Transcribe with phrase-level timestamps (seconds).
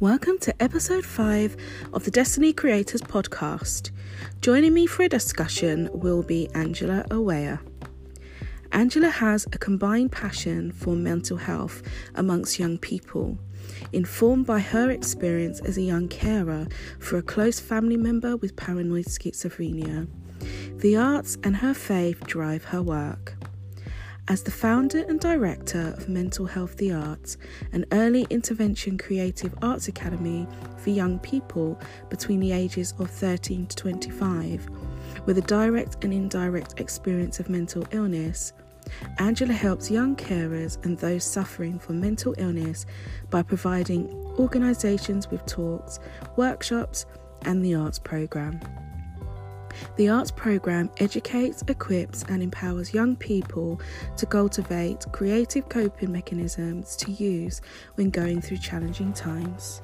[0.00, 1.56] Welcome to episode 5
[1.92, 3.90] of the Destiny Creators podcast.
[4.40, 7.58] Joining me for a discussion will be Angela Awaya.
[8.70, 11.82] Angela has a combined passion for mental health
[12.14, 13.38] amongst young people,
[13.92, 16.68] informed by her experience as a young carer
[17.00, 20.06] for a close family member with paranoid schizophrenia.
[20.76, 23.37] The arts and her faith drive her work.
[24.30, 27.38] As the founder and director of Mental Health the Arts,
[27.72, 30.46] an early intervention creative arts academy
[30.76, 34.68] for young people between the ages of 13 to 25,
[35.24, 38.52] with a direct and indirect experience of mental illness,
[39.18, 42.84] Angela helps young carers and those suffering from mental illness
[43.30, 46.00] by providing organisations with talks,
[46.36, 47.06] workshops,
[47.46, 48.60] and the arts programme.
[49.96, 53.80] The arts program educates, equips, and empowers young people
[54.16, 57.60] to cultivate creative coping mechanisms to use
[57.94, 59.82] when going through challenging times.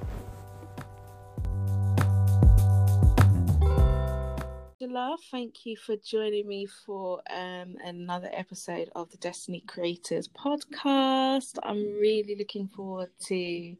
[4.84, 11.58] Angela, thank you for joining me for um, another episode of the Destiny Creators podcast.
[11.62, 13.76] I'm really looking forward to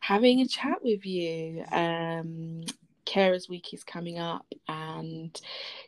[0.00, 1.64] having a chat with you.
[1.72, 2.64] Um,
[3.06, 5.38] Carers Week is coming up, and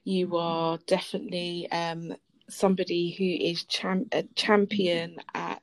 [0.05, 2.15] you are definitely um,
[2.49, 5.63] somebody who is cham- a champion at,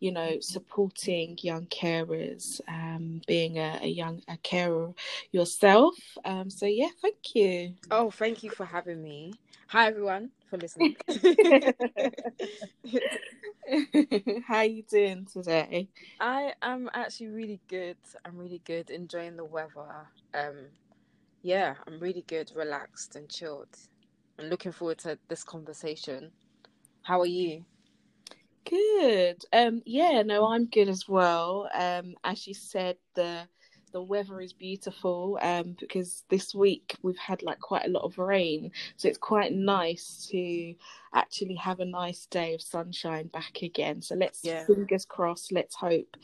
[0.00, 4.92] you know, supporting young carers, um, being a, a, young a carer
[5.32, 5.94] yourself.
[6.24, 7.74] Um, so yeah, thank you.
[7.90, 9.34] Oh, thank you for having me.
[9.68, 10.96] Hi everyone for listening.
[14.46, 15.88] How are you doing today?
[16.20, 17.96] I am actually really good.
[18.24, 20.08] I'm really good, enjoying the weather.
[20.34, 20.66] Um,
[21.42, 23.76] yeah, I'm really good, relaxed and chilled.
[24.38, 26.30] I'm looking forward to this conversation.
[27.02, 27.64] How are you?
[28.68, 29.44] Good.
[29.52, 31.68] Um yeah, no, I'm good as well.
[31.74, 33.46] Um as you said the
[33.92, 38.18] the weather is beautiful um, because this week we've had like quite a lot of
[38.18, 40.74] rain so it's quite nice to
[41.14, 44.64] actually have a nice day of sunshine back again so let's yeah.
[44.64, 46.16] fingers crossed let's hope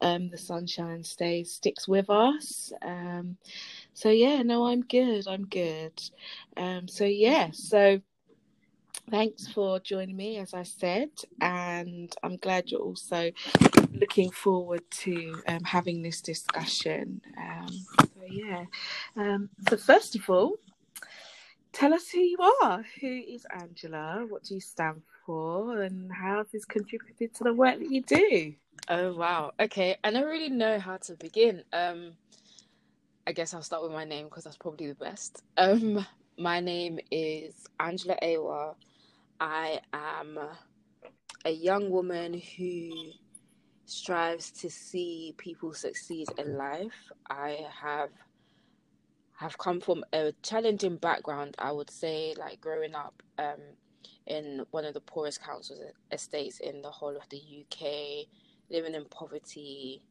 [0.00, 3.36] um, the sunshine stays sticks with us um,
[3.94, 5.92] so yeah no i'm good i'm good
[6.56, 8.00] um, so yeah so
[9.10, 11.10] thanks for joining me, as I said,
[11.40, 13.30] and I'm glad you're also
[13.92, 17.20] looking forward to um, having this discussion.
[17.38, 18.64] Um, so, yeah.
[19.16, 20.54] Um, so, first of all,
[21.72, 22.84] tell us who you are.
[23.00, 24.24] Who is Angela?
[24.28, 25.82] What do you stand for?
[25.82, 28.54] And how has this contributed to the work that you do?
[28.88, 29.52] Oh, wow.
[29.60, 29.96] Okay.
[30.02, 31.62] And I don't really know how to begin.
[31.72, 32.12] Um,
[33.26, 35.42] I guess I'll start with my name because that's probably the best.
[35.56, 36.04] Um,
[36.38, 38.74] my name is Angela Awa.
[39.38, 40.38] I am
[41.44, 42.90] a young woman who
[43.86, 47.12] strives to see people succeed in life.
[47.30, 48.10] I have
[49.36, 53.60] have come from a challenging background, I would say, like growing up um,
[54.26, 55.78] in one of the poorest council
[56.12, 58.26] estates in the whole of the UK,
[58.70, 60.02] living in poverty,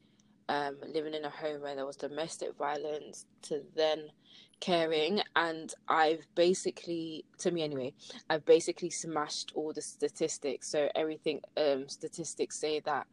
[0.51, 4.11] um, living in a home where there was domestic violence, to then
[4.59, 5.21] caring.
[5.35, 7.93] And I've basically to me anyway
[8.29, 10.69] I've basically smashed all the statistics.
[10.69, 13.07] So everything um statistics say that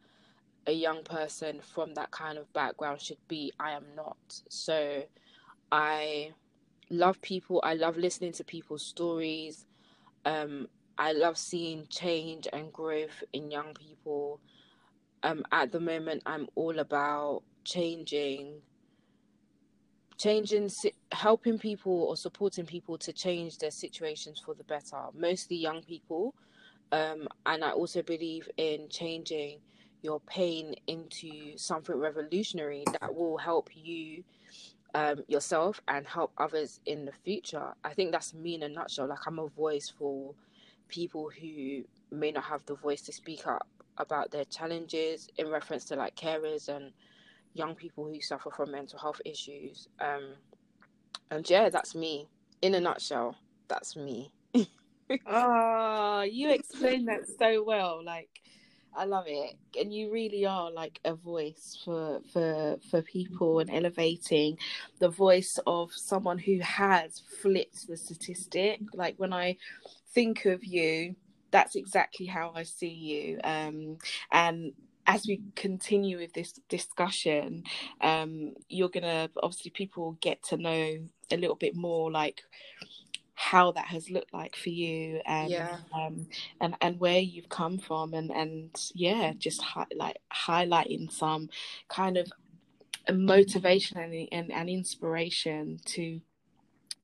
[0.67, 4.41] a young person from that kind of background should be I am not.
[4.49, 5.03] So
[5.71, 6.33] I
[6.91, 7.61] love people.
[7.63, 9.65] I love listening to people's stories.
[10.25, 10.67] Um
[10.97, 14.41] I love seeing change and growth in young people
[15.23, 18.61] um at the moment I'm all about changing
[20.17, 20.69] changing
[21.13, 26.35] helping people or supporting people to change their situations for the better mostly young people.
[26.91, 29.59] Um, and i also believe in changing
[30.01, 34.23] your pain into something revolutionary that will help you
[34.95, 37.73] um, yourself and help others in the future.
[37.83, 39.07] I think that's me in a nutshell.
[39.07, 40.33] Like i'm a voice for
[40.87, 43.67] people who may not have the voice to speak up
[43.99, 46.91] about their challenges in reference to like carers and
[47.53, 49.87] young people who suffer from mental health issues.
[49.99, 50.35] Um,
[51.31, 52.27] and yeah, that's me
[52.61, 53.35] in a nutshell.
[53.67, 54.31] That's me.
[55.27, 58.03] oh, you explained that so well.
[58.03, 58.29] Like,
[58.95, 63.69] I love it, and you really are like a voice for for for people and
[63.69, 64.57] elevating
[64.99, 68.81] the voice of someone who has flipped the statistic.
[68.93, 69.57] Like when I
[70.13, 71.15] think of you,
[71.51, 73.39] that's exactly how I see you.
[73.43, 73.97] Um,
[74.31, 74.73] and
[75.07, 77.63] as we continue with this discussion,
[78.01, 80.97] um, you're gonna obviously people get to know
[81.31, 82.43] a little bit more like
[83.33, 85.77] how that has looked like for you and yeah.
[85.93, 86.27] um,
[86.59, 91.49] and and where you've come from and and yeah just hi- like highlighting some
[91.87, 92.29] kind of
[93.13, 96.19] motivation and, and, and inspiration to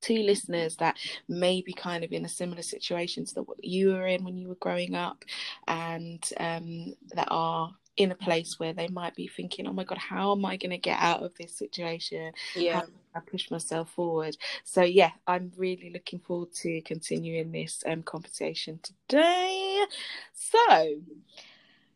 [0.02, 0.98] to listeners that
[1.28, 4.48] may be kind of in a similar situation to what you were in when you
[4.48, 5.24] were growing up
[5.68, 9.98] and um, that are in a place where they might be thinking, oh my God,
[9.98, 12.34] how am I going to get out of this situation?
[12.56, 12.82] Yeah.
[13.16, 14.36] I push myself forward.
[14.66, 19.86] So, yeah, I'm really looking forward to continuing this um, conversation today.
[20.34, 20.96] So,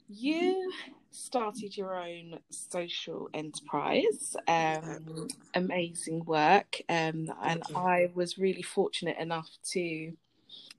[0.09, 0.71] you
[1.11, 4.35] started your own social enterprise.
[4.47, 6.81] Um, amazing work.
[6.89, 10.13] Um, and I was really fortunate enough to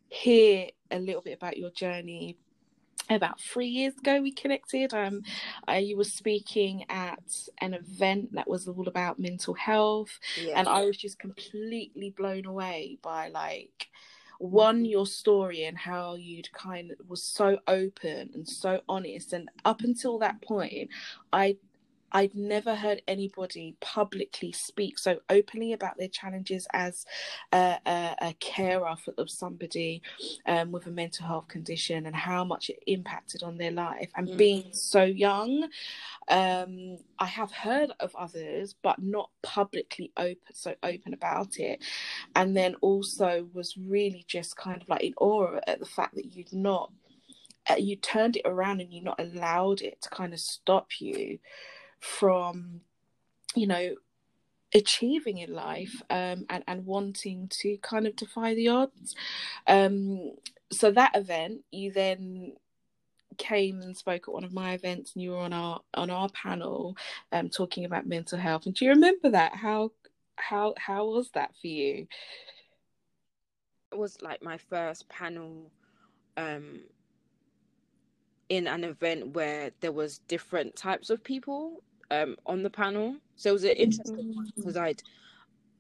[0.09, 2.37] hear a little bit about your journey
[3.09, 5.23] about three years ago we connected um
[5.69, 10.55] uh, you were speaking at an event that was all about mental health yeah.
[10.57, 13.89] and i was just completely blown away by like
[14.41, 19.35] one your story and how you'd kind of was so open and so honest.
[19.35, 20.91] And up until that point
[21.33, 21.57] i
[22.13, 27.05] I'd never heard anybody publicly speak so openly about their challenges as
[27.53, 30.03] a, a, a carer of somebody
[30.47, 34.11] um, with a mental health condition and how much it impacted on their life.
[34.17, 34.37] And mm.
[34.37, 35.69] being so young,
[36.29, 41.83] um, I have heard of others, but not publicly open, so open about it.
[42.35, 46.35] And then also was really just kind of like in awe at the fact that
[46.35, 46.93] you'd not.
[47.69, 51.39] Uh, you turned it around and you not allowed it to kind of stop you
[52.01, 52.81] from
[53.55, 53.95] you know
[54.75, 59.15] achieving in life um, and and wanting to kind of defy the odds.
[59.67, 60.33] Um,
[60.73, 62.53] so that event you then
[63.39, 66.29] came and spoke at one of my events and you were on our on our
[66.31, 66.97] panel
[67.33, 68.67] um, talking about mental health.
[68.67, 69.55] And do you remember that?
[69.55, 69.93] How
[70.37, 72.07] how how was that for you?
[73.93, 75.71] It was like my first panel
[76.37, 76.81] um
[78.49, 83.17] in an event where there was different types of people um, on the panel.
[83.37, 84.77] So it was an interesting one because.
[84.77, 85.03] I'd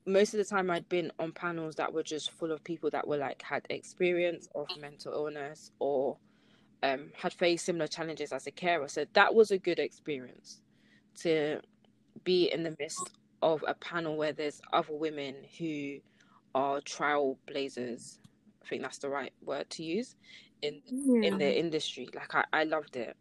[0.06, 3.06] most of the time I'd been on panels that were just full of people that
[3.06, 6.16] were like had experience of mental illness or
[6.82, 8.88] um, had faced similar challenges as a carer.
[8.88, 10.62] So that was a good experience
[11.20, 11.60] to
[12.24, 13.10] be in the midst
[13.42, 15.98] of a panel where there's other women who
[16.54, 18.18] are trailblazers.
[18.64, 20.16] I think that's the right word to use
[20.62, 21.28] in yeah.
[21.28, 22.08] in the industry.
[22.14, 23.16] Like I, I loved it.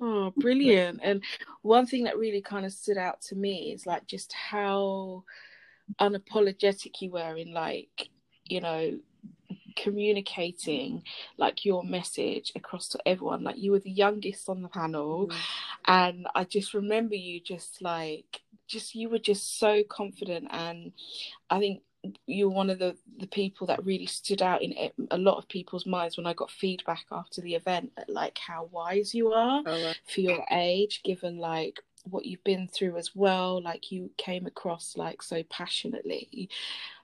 [0.00, 1.00] Oh, brilliant.
[1.02, 1.22] And
[1.62, 5.24] one thing that really kind of stood out to me is like just how
[6.00, 8.08] unapologetic you were in like,
[8.44, 8.98] you know,
[9.76, 11.02] communicating
[11.38, 13.42] like your message across to everyone.
[13.42, 15.36] Like you were the youngest on the panel mm.
[15.86, 20.92] and I just remember you just like just you were just so confident and
[21.50, 21.82] I think
[22.26, 25.86] you're one of the the people that really stood out in a lot of people's
[25.86, 30.00] minds when I got feedback after the event like how wise you are oh, right.
[30.06, 34.96] for your age given like what you've been through as well like you came across
[34.96, 36.48] like so passionately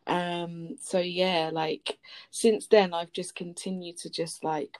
[0.08, 1.98] um so yeah like
[2.30, 4.78] since then I've just continued to just like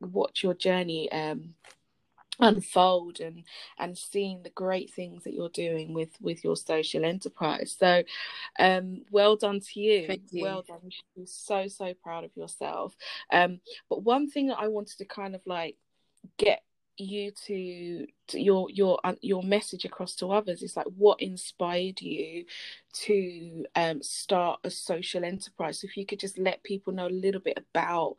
[0.00, 1.54] watch your journey um
[2.40, 3.44] unfold and
[3.78, 7.76] and seeing the great things that you're doing with with your social enterprise.
[7.78, 8.02] So
[8.58, 10.42] um well done to you, Thank you.
[10.42, 10.90] well done.
[11.24, 12.94] So so proud of yourself.
[13.32, 15.76] Um but one thing that i wanted to kind of like
[16.36, 16.62] get
[17.00, 22.00] you to, to your your uh, your message across to others is like what inspired
[22.00, 22.44] you
[22.92, 25.80] to um start a social enterprise?
[25.80, 28.16] So if you could just let people know a little bit about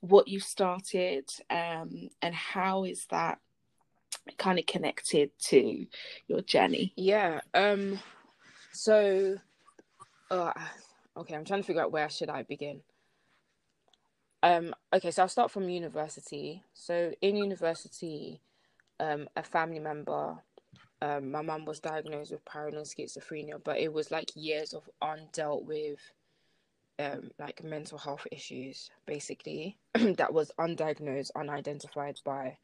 [0.00, 3.38] what you started um and how is that
[4.38, 5.86] kind of connected to
[6.28, 6.92] your journey?
[6.96, 7.40] Yeah.
[7.54, 7.98] Um.
[8.72, 9.36] So,
[10.30, 10.52] uh,
[11.16, 12.80] okay, I'm trying to figure out where should I begin.
[14.42, 14.74] Um.
[14.92, 16.62] Okay, so I'll start from university.
[16.74, 18.40] So in university,
[19.00, 20.36] um, a family member,
[21.00, 25.64] um, my mum was diagnosed with paranoid schizophrenia, but it was like years of undealt
[25.64, 25.98] with
[26.98, 32.56] um, like mental health issues, basically, that was undiagnosed, unidentified by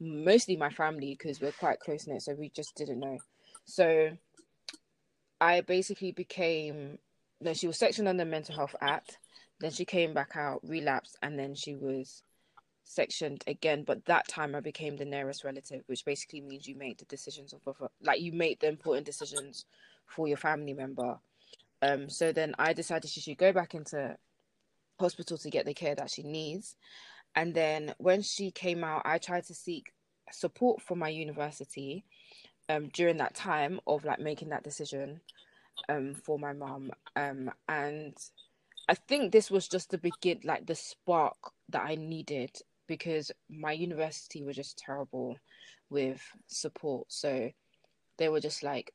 [0.00, 3.18] mostly my family because we're quite close knit, so we just didn't know.
[3.64, 4.10] So
[5.40, 6.98] I basically became.
[7.40, 9.18] Then she was sectioned under Mental Health Act.
[9.60, 12.22] Then she came back out, relapsed, and then she was
[12.84, 13.84] sectioned again.
[13.84, 17.52] But that time I became the nearest relative, which basically means you make the decisions
[17.52, 17.60] of,
[18.02, 19.66] like you make the important decisions
[20.06, 21.18] for your family member.
[21.82, 22.08] Um.
[22.08, 24.16] So then I decided she should go back into
[24.98, 26.76] hospital to get the care that she needs.
[27.38, 29.92] And then when she came out, I tried to seek
[30.32, 32.04] support from my university
[32.68, 35.20] um, during that time of like making that decision
[35.88, 36.90] um, for my mom.
[37.14, 38.16] Um, and
[38.88, 41.36] I think this was just the begin, like the spark
[41.68, 42.50] that I needed
[42.88, 45.36] because my university was just terrible
[45.90, 47.06] with support.
[47.06, 47.52] So
[48.16, 48.92] they were just like,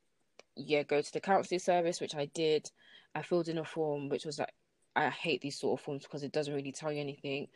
[0.58, 2.70] yeah, go to the counselling service, which I did.
[3.16, 4.54] I filled in a form, which was like,
[4.98, 7.48] I hate these sort of forms because it doesn't really tell you anything,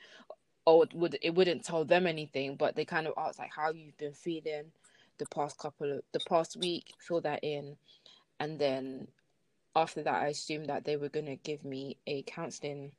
[0.67, 2.55] or it would it wouldn't tell them anything.
[2.57, 4.71] But they kind of ask like how you've been feeling
[5.17, 6.93] the past couple of the past week.
[6.99, 7.77] Fill that in,
[8.39, 9.07] and then
[9.75, 12.91] after that, I assumed that they were gonna give me a counselling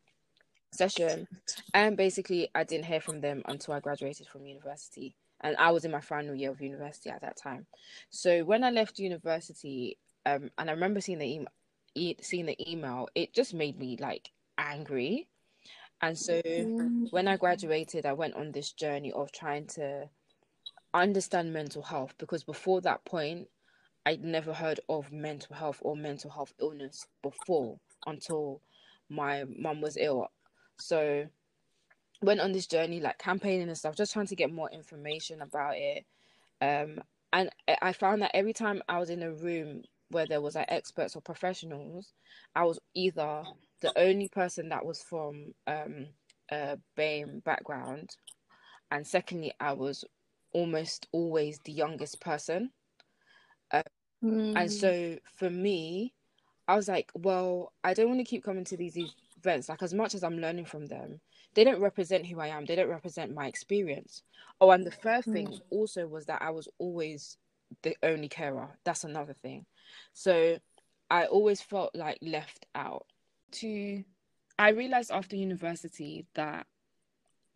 [0.73, 1.29] session,
[1.75, 5.85] and basically I didn't hear from them until I graduated from university and I was
[5.85, 7.67] in my final year of university at that time.
[8.11, 11.49] So when I left university, um, and I remember seeing the email,
[11.95, 15.29] e- seeing the email, it just made me like angry.
[16.01, 17.07] And so mm-hmm.
[17.11, 20.09] when I graduated, I went on this journey of trying to
[20.95, 23.49] understand mental health because before that point,
[24.07, 28.61] I'd never heard of mental health or mental health illness before until
[29.11, 30.29] my mum was ill.
[30.79, 31.29] So
[32.23, 35.75] went on this journey like campaigning and stuff just trying to get more information about
[35.77, 36.05] it
[36.61, 36.99] um
[37.33, 37.51] and
[37.83, 41.15] i found that every time i was in a room where there was like experts
[41.15, 42.13] or professionals
[42.57, 43.45] i was either
[43.81, 46.07] the only person that was from um
[46.51, 48.11] a BAME background
[48.91, 50.05] and secondly i was
[50.53, 52.71] almost always the youngest person
[53.73, 53.83] uh,
[54.25, 54.57] mm.
[54.57, 56.15] and so for me
[56.67, 58.97] i was like well i don't want to keep coming to these
[59.37, 61.21] events like as much as i'm learning from them
[61.55, 62.65] they don't represent who I am.
[62.65, 64.23] They don't represent my experience.
[64.61, 65.33] Oh, and the third mm.
[65.33, 67.37] thing also was that I was always
[67.83, 68.69] the only carer.
[68.85, 69.67] That's another thing.
[70.13, 70.59] So
[71.11, 73.07] I always felt like left out.
[73.53, 74.05] To
[74.59, 76.67] I realized after university that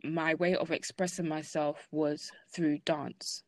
[0.04, 3.42] my way of expressing myself was through dance.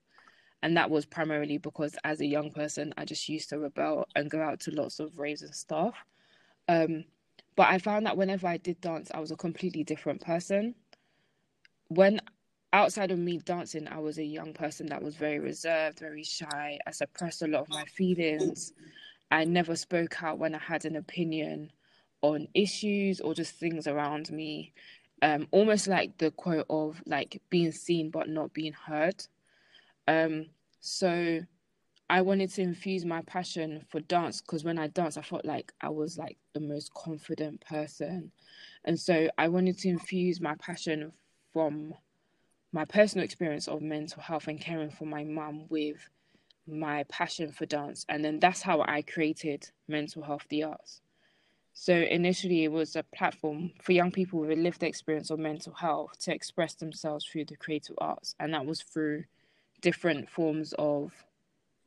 [0.63, 4.31] And that was primarily because as a young person, I just used to rebel and
[4.31, 5.95] go out to lots of raves and stuff.
[6.69, 7.05] Um,
[7.55, 10.75] but I found that whenever I did dance, I was a completely different person.
[11.89, 12.21] When
[12.73, 16.79] outside of me dancing, I was a young person that was very reserved, very shy.
[16.87, 18.73] I suppressed a lot of my feelings.
[19.31, 21.71] I never spoke out when I had an opinion
[22.25, 24.73] on issues or just things around me.
[25.21, 29.27] Um, almost like the quote of like being seen but not being heard.
[30.09, 30.47] Um,
[30.81, 31.41] so
[32.09, 35.73] I wanted to infuse my passion for dance because when I danced, I felt like
[35.83, 38.33] I was like the most confident person.
[38.85, 41.13] And so I wanted to infuse my passion
[41.53, 41.95] from
[42.73, 46.09] my personal experience of mental health and caring for my mum with
[46.67, 48.07] my passion for dance.
[48.09, 51.03] And then that's how I created Mental Health the Arts.
[51.75, 55.73] So initially, it was a platform for young people with a lived experience of mental
[55.75, 58.37] health to express themselves through the creative arts.
[58.39, 59.25] And that was through
[59.81, 61.13] different forms of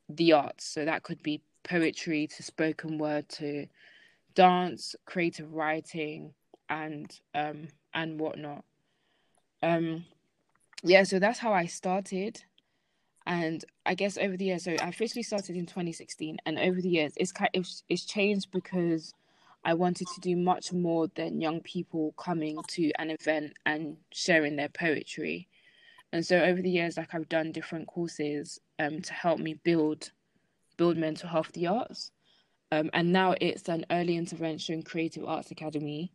[0.09, 0.65] the arts.
[0.65, 3.67] So that could be poetry to spoken word to
[4.35, 6.33] dance, creative writing,
[6.69, 8.63] and um, and whatnot.
[9.63, 10.05] Um,
[10.83, 12.43] yeah, so that's how I started,
[13.25, 16.89] and I guess over the years, so I officially started in 2016, and over the
[16.89, 19.13] years, it's kind it's, it's changed because
[19.67, 24.55] I wanted to do much more than young people coming to an event and sharing
[24.55, 25.49] their poetry.
[26.13, 30.11] And so over the years, like I've done different courses um, to help me build
[30.77, 32.11] build mental health the arts.
[32.71, 36.13] Um, and now it's an early intervention creative arts academy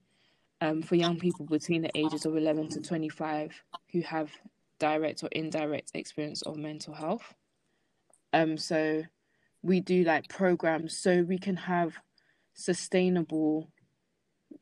[0.63, 3.53] um, for young people between the ages of 11 to 25
[3.93, 4.31] who have
[4.79, 7.35] direct or indirect experience of mental health.
[8.33, 9.03] Um, so
[9.63, 11.99] we do like programs so we can have
[12.55, 13.71] sustainable,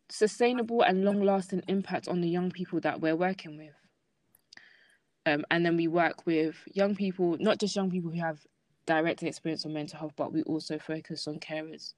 [0.08, 3.74] sustainable and long lasting impact on the young people that we're working with.
[5.26, 8.38] Um, and then we work with young people, not just young people who have
[8.86, 11.94] direct experience on mental health, but we also focus on carers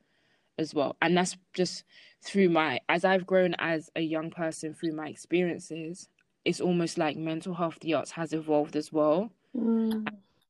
[0.58, 0.96] as well.
[1.00, 1.84] And that's just
[2.24, 6.08] through my, as I've grown as a young person through my experiences,
[6.44, 10.06] it's almost like mental health, the arts has evolved as well mm.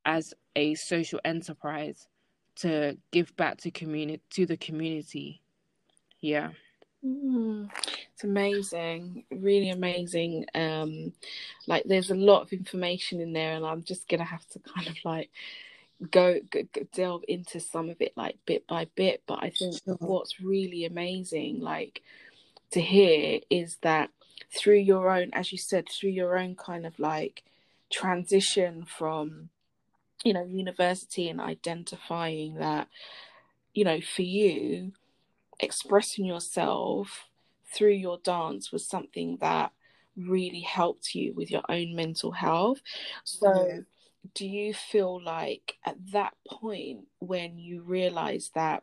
[0.07, 2.09] as a social enterprise
[2.57, 5.41] to give back to community to the community.
[6.21, 6.51] Yeah.
[7.05, 7.69] Mm,
[8.13, 10.47] it's amazing, really amazing.
[10.55, 11.13] Um,
[11.67, 14.87] like there's a lot of information in there, and I'm just gonna have to kind
[14.87, 15.31] of like
[16.11, 19.23] go, go, go delve into some of it like bit by bit.
[19.27, 19.97] But I think sure.
[19.99, 22.03] what's really amazing, like
[22.73, 24.11] to hear, is that
[24.57, 27.43] through your own, as you said, through your own kind of like
[27.91, 29.49] transition from,
[30.25, 32.89] you know, university and identifying that,
[33.75, 34.93] you know, for you
[35.61, 37.29] expressing yourself
[37.73, 39.73] through your dance was something that
[40.17, 42.81] really helped you with your own mental health.
[43.25, 43.81] So, yeah.
[44.35, 48.83] do you feel like at that point when you realized that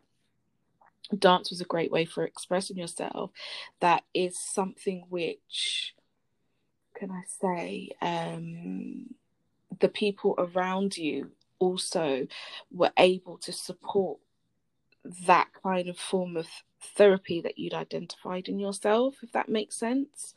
[1.16, 3.30] dance was a great way for expressing yourself,
[3.80, 5.94] that is something which,
[6.96, 9.14] can I say, um,
[9.80, 12.26] the people around you also
[12.70, 14.18] were able to support
[15.26, 16.46] that kind of form of
[16.96, 20.34] therapy that you'd identified in yourself, if that makes sense.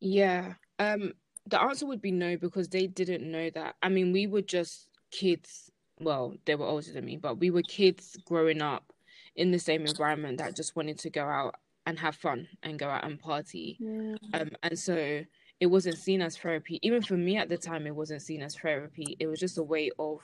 [0.00, 0.54] Yeah.
[0.78, 1.12] Um
[1.46, 3.76] the answer would be no because they didn't know that.
[3.82, 5.70] I mean, we were just kids.
[6.00, 8.92] Well, they were older than me, but we were kids growing up
[9.36, 11.54] in the same environment that just wanted to go out
[11.86, 13.76] and have fun and go out and party.
[13.78, 14.16] Yeah.
[14.34, 15.22] Um, and so
[15.60, 16.78] it wasn't seen as therapy.
[16.82, 19.16] Even for me at the time, it wasn't seen as therapy.
[19.18, 20.20] It was just a way of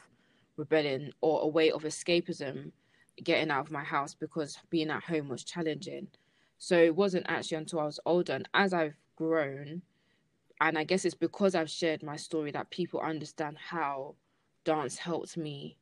[0.57, 2.73] rebelling or a way of escapism,
[3.23, 6.09] getting out of my house because being at home was challenging.
[6.59, 9.83] So it wasn't actually until I was older and as I've grown,
[10.61, 14.15] and I guess it's because I've shared my story that people understand how
[14.65, 15.77] dance helped me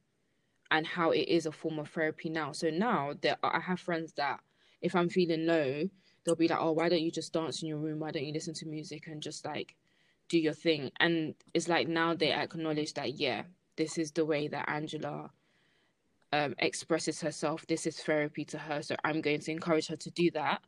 [0.71, 2.53] and how it is a form of therapy now.
[2.53, 4.41] So now that I have friends that
[4.81, 5.91] if I'm feeling low,
[6.25, 8.01] they'll be like, "Oh, why don't you just dance in your room?
[8.01, 9.77] Why don't you listen to music and just like
[10.29, 13.43] do your thing?" And it's like now they acknowledge that yeah,
[13.77, 15.31] this is the way that Angela
[16.33, 17.67] um, expresses herself.
[17.67, 20.63] This is therapy to her, so I'm going to encourage her to do that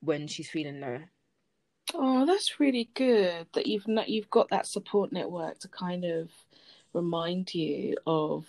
[0.00, 1.00] when she's feeling low.
[1.94, 6.30] Oh, that's really good that you've not, you've got that support network to kind of
[6.92, 8.46] remind you of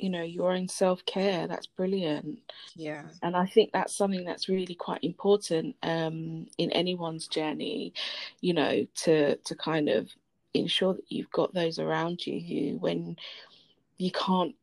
[0.00, 2.38] you know your own self-care that's brilliant.
[2.74, 3.04] Yeah.
[3.22, 7.92] And i think that's something that's really quite important um in anyone's journey
[8.40, 10.10] you know to to kind of
[10.54, 13.16] ensure that you've got those around you who when
[13.98, 14.54] you can't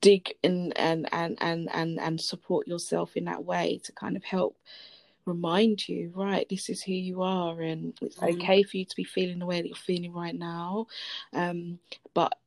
[0.00, 4.24] dig in and and and and and support yourself in that way to kind of
[4.24, 4.56] help
[5.24, 8.32] remind you right this is who you are and it's mm.
[8.34, 10.86] okay for you to be feeling the way that you're feeling right now.
[11.32, 11.78] Um
[12.14, 12.38] but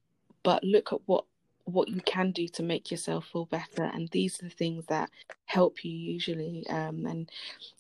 [0.44, 1.26] but look at what
[1.74, 5.10] what you can do to make yourself feel better and these are the things that
[5.46, 7.30] help you usually um, and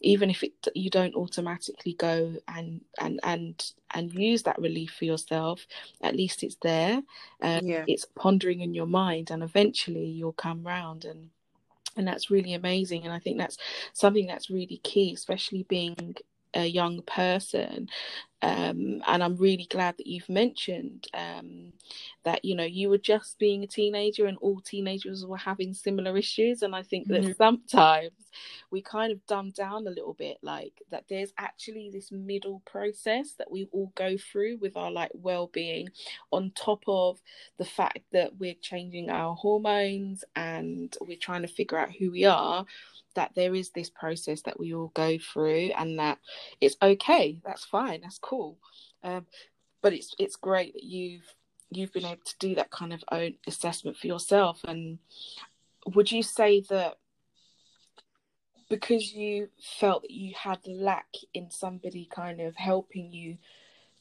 [0.01, 5.05] even if it you don't automatically go and and and and use that relief for
[5.05, 5.65] yourself
[6.01, 7.01] at least it's there
[7.41, 7.83] um, yeah.
[7.87, 11.29] it's pondering in your mind and eventually you'll come round and
[11.97, 13.57] and that's really amazing and i think that's
[13.93, 16.15] something that's really key especially being
[16.53, 17.89] a young person
[18.43, 21.73] um, and I'm really glad that you've mentioned um,
[22.23, 26.17] that you know you were just being a teenager and all teenagers were having similar
[26.17, 27.33] issues and I think that mm-hmm.
[27.37, 28.11] sometimes
[28.71, 33.33] we kind of dumb down a little bit like that there's actually this middle process
[33.33, 35.89] that we all go through with our like well-being
[36.31, 37.21] on top of
[37.59, 42.25] the fact that we're changing our hormones and we're trying to figure out who we
[42.25, 42.65] are
[43.15, 46.17] that there is this process that we all go through and that
[46.59, 48.57] it's okay that's fine that's cool.
[49.03, 49.25] Um,
[49.81, 51.35] but it's it's great that you've
[51.71, 54.59] you've been able to do that kind of own assessment for yourself.
[54.65, 54.99] And
[55.95, 56.97] would you say that
[58.69, 63.37] because you felt that you had lack in somebody kind of helping you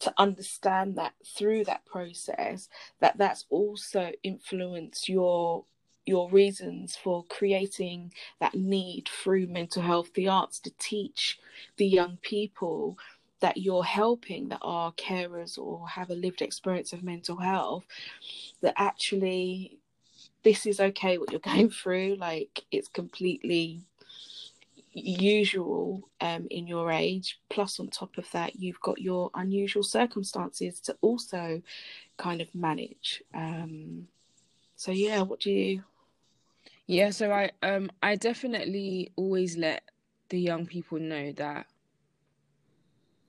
[0.01, 2.69] to understand that through that process
[3.01, 5.65] that that's also influenced your
[6.11, 11.39] your reasons for creating that need through mental health, the arts, to teach
[11.77, 12.99] the young people
[13.39, 17.87] that you're helping that are carers or have a lived experience of mental health,
[18.61, 19.79] that actually
[20.43, 23.83] this is okay what you're going through, like it's completely
[24.93, 27.39] usual um, in your age.
[27.49, 31.63] Plus, on top of that, you've got your unusual circumstances to also
[32.17, 33.23] kind of manage.
[33.33, 34.09] Um,
[34.75, 35.85] so, yeah, what do you
[36.91, 39.85] yeah, so I um I definitely always let
[40.29, 41.67] the young people know that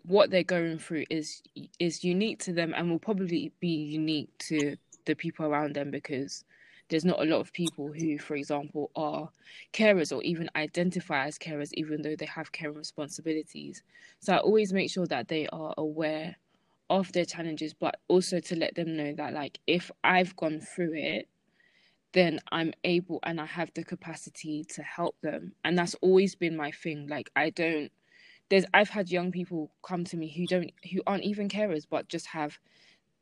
[0.03, 1.43] what they're going through is
[1.79, 6.43] is unique to them and will probably be unique to the people around them because
[6.89, 9.29] there's not a lot of people who, for example, are
[9.73, 13.83] carers or even identify as carers, even though they have care responsibilities.
[14.21, 16.35] So I always make sure that they are aware
[16.89, 20.93] of their challenges, but also to let them know that, like, if I've gone through
[20.95, 21.29] it,
[22.13, 25.53] then I'm able and I have the capacity to help them.
[25.63, 27.07] And that's always been my thing.
[27.07, 27.91] Like I don't
[28.51, 32.09] there's I've had young people come to me who don't who aren't even carers but
[32.09, 32.59] just have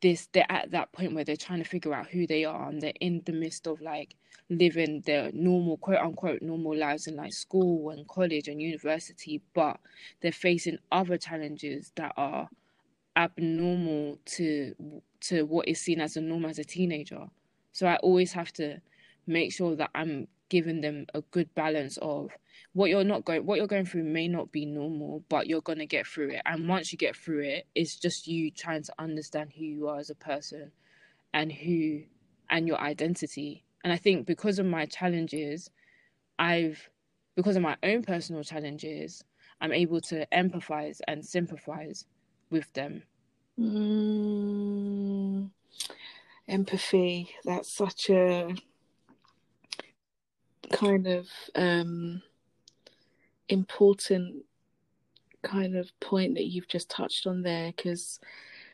[0.02, 2.82] this they're at that point where they're trying to figure out who they are and
[2.82, 4.16] they're in the midst of like
[4.50, 9.80] living their normal quote unquote normal lives in like school and college and university but
[10.22, 12.50] they're facing other challenges that are
[13.16, 14.74] abnormal to
[15.20, 17.28] to what is seen as a norm as a teenager
[17.72, 18.82] so I always have to
[19.28, 22.32] make sure that I'm giving them a good balance of
[22.74, 25.86] what you're not going what you're going through may not be normal, but you're gonna
[25.86, 26.42] get through it.
[26.46, 30.00] And once you get through it, it's just you trying to understand who you are
[30.00, 30.72] as a person
[31.34, 32.02] and who
[32.50, 33.64] and your identity.
[33.84, 35.70] And I think because of my challenges,
[36.38, 36.90] I've
[37.36, 39.24] because of my own personal challenges,
[39.62, 42.06] I'm able to empathize and sympathize
[42.50, 43.04] with them.
[43.60, 45.50] Mm
[46.50, 47.30] empathy.
[47.46, 48.54] That's such a
[50.72, 52.22] kind of um,
[53.48, 54.44] important
[55.42, 58.20] kind of point that you've just touched on there because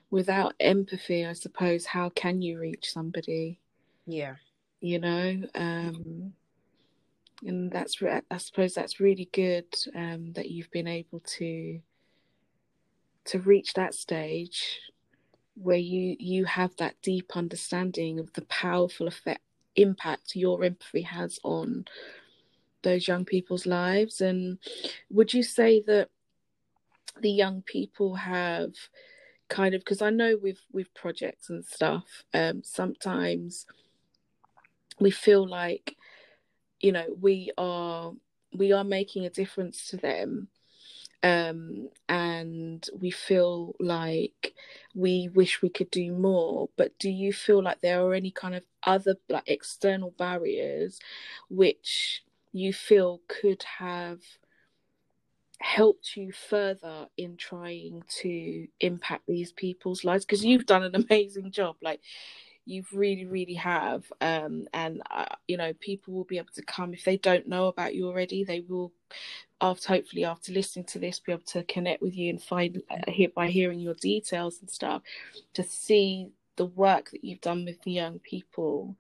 [0.10, 3.60] without empathy i suppose how can you reach somebody
[4.08, 4.36] yeah
[4.82, 6.34] you know um
[7.46, 11.80] and that's re- i suppose that's really good um that you've been able to
[13.26, 14.80] to reach that stage
[15.56, 19.42] where you you have that deep understanding of the powerful effect
[19.76, 21.86] impact your empathy has on
[22.84, 24.22] those young people's lives.
[24.22, 24.58] And
[25.10, 26.10] would you say that
[27.20, 28.74] the young people have
[29.50, 33.68] kind of because I know with with projects and stuff um sometimes
[35.00, 35.96] we feel like
[36.80, 38.12] you know we are
[38.54, 40.48] we are making a difference to them
[41.26, 44.54] um and we feel like
[44.96, 48.56] we wish we could do more but do you feel like there are any kind
[48.56, 51.00] of other like external barriers
[51.50, 54.20] which you feel could have
[55.62, 60.26] helped you further in trying to impact these people's lives?
[60.26, 62.02] Because you've done an amazing job like
[62.66, 64.12] you've really really have.
[64.22, 66.94] Um and uh, you know people will be able to come.
[66.94, 68.92] If they don't know about you already they will
[69.62, 73.28] after hopefully after listening to this be able to connect with you and find uh,
[73.36, 75.02] by hearing your details and stuff
[75.54, 78.96] to see the work that you've done with the young people.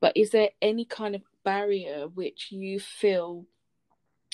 [0.00, 3.46] But is there any kind of barrier which you feel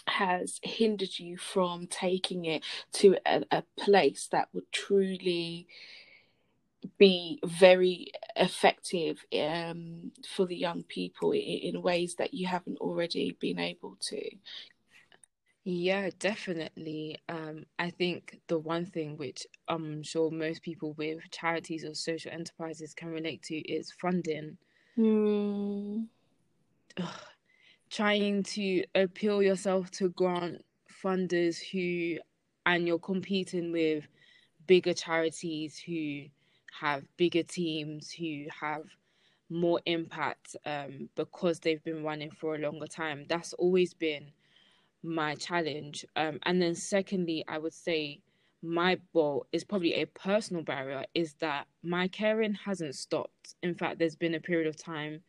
[0.07, 5.67] has hindered you from taking it to a, a place that would truly
[6.99, 13.37] be very effective um, for the young people in, in, ways that you haven't already
[13.41, 14.21] been able to?
[15.65, 17.19] Yeah, definitely.
[17.29, 22.33] Um, I think the one thing which I'm sure most people with charities or social
[22.33, 24.57] enterprises can relate to is funding.
[24.99, 26.07] Mm
[27.91, 30.65] trying to appeal yourself to grant
[31.05, 32.19] funders who
[32.67, 34.07] and you're competing with
[34.67, 36.25] bigger charities who
[36.79, 38.83] have bigger teams who have
[39.49, 44.31] more impact um, because they've been running for a longer time that's always been
[45.03, 48.21] my challenge um, and then secondly i would say
[48.63, 53.99] my goal is probably a personal barrier is that my caring hasn't stopped in fact
[53.99, 55.23] there's been a period of time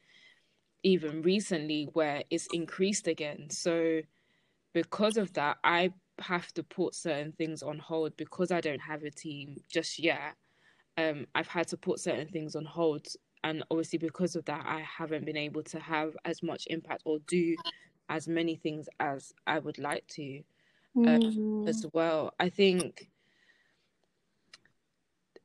[0.84, 3.49] even recently where it's increased again.
[3.49, 4.01] So
[4.73, 9.04] because of that, I have to put certain things on hold because I don't have
[9.04, 10.36] a team just yet.
[10.97, 13.08] Um, I've had to put certain things on hold,
[13.43, 17.19] and obviously because of that, I haven't been able to have as much impact or
[17.27, 17.56] do
[18.10, 20.41] as many things as I would like to
[20.97, 21.67] um, mm.
[21.69, 22.34] as well.
[22.39, 23.10] I think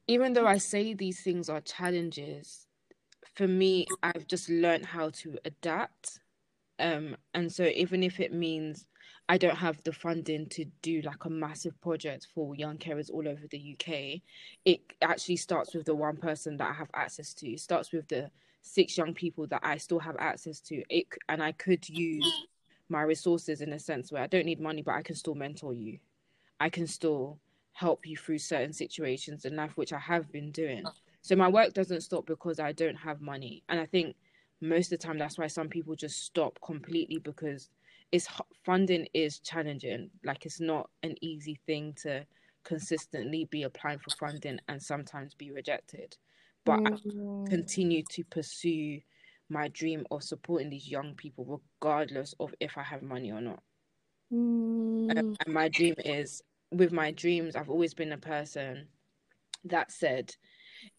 [0.08, 2.66] even though I say these things are challenges,
[3.34, 6.20] for me, I've just learned how to adapt.
[6.78, 8.86] Um, and so even if it means
[9.28, 13.26] I don't have the funding to do like a massive project for young carers all
[13.26, 14.20] over the UK,
[14.64, 17.48] it actually starts with the one person that I have access to.
[17.48, 18.30] It starts with the
[18.62, 20.82] six young people that I still have access to.
[20.88, 22.46] It and I could use
[22.88, 25.74] my resources in a sense where I don't need money, but I can still mentor
[25.74, 25.98] you.
[26.60, 27.38] I can still
[27.72, 30.84] help you through certain situations in life, which I have been doing.
[31.20, 33.64] So my work doesn't stop because I don't have money.
[33.68, 34.14] And I think
[34.60, 37.68] most of the time that's why some people just stop completely because
[38.12, 38.28] it's
[38.64, 40.10] funding is challenging.
[40.24, 42.26] Like it's not an easy thing to
[42.64, 46.16] consistently be applying for funding and sometimes be rejected.
[46.64, 47.44] But mm-hmm.
[47.46, 49.00] I continue to pursue
[49.48, 53.62] my dream of supporting these young people regardless of if I have money or not.
[54.32, 55.16] Mm.
[55.16, 56.42] Um, and my dream is
[56.72, 58.88] with my dreams, I've always been a person
[59.64, 60.34] that said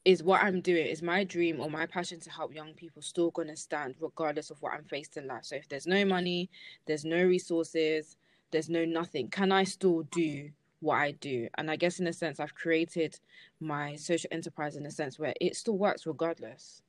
[0.05, 3.31] is what I'm doing, is my dream or my passion to help young people still
[3.31, 5.45] going to stand regardless of what I'm faced in life.
[5.45, 6.49] So if there's no money,
[6.85, 8.17] there's no resources,
[8.51, 11.49] there's no nothing, can I still do what I do?
[11.57, 13.19] And I guess in a sense, I've created
[13.59, 16.81] my social enterprise in a sense where it still works regardless.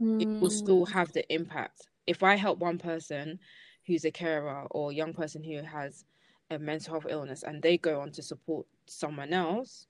[0.00, 0.22] Mm.
[0.22, 1.88] It will still have the impact.
[2.06, 3.38] If I help one person
[3.86, 6.04] who's a carer or a young person who has
[6.50, 9.86] a mental health illness and they go on to support someone else,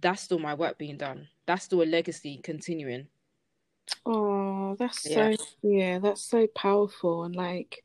[0.00, 1.28] that's still my work being done.
[1.46, 3.08] That's still a legacy continuing.
[4.04, 5.36] Oh, that's yeah.
[5.36, 7.84] so yeah, that's so powerful and like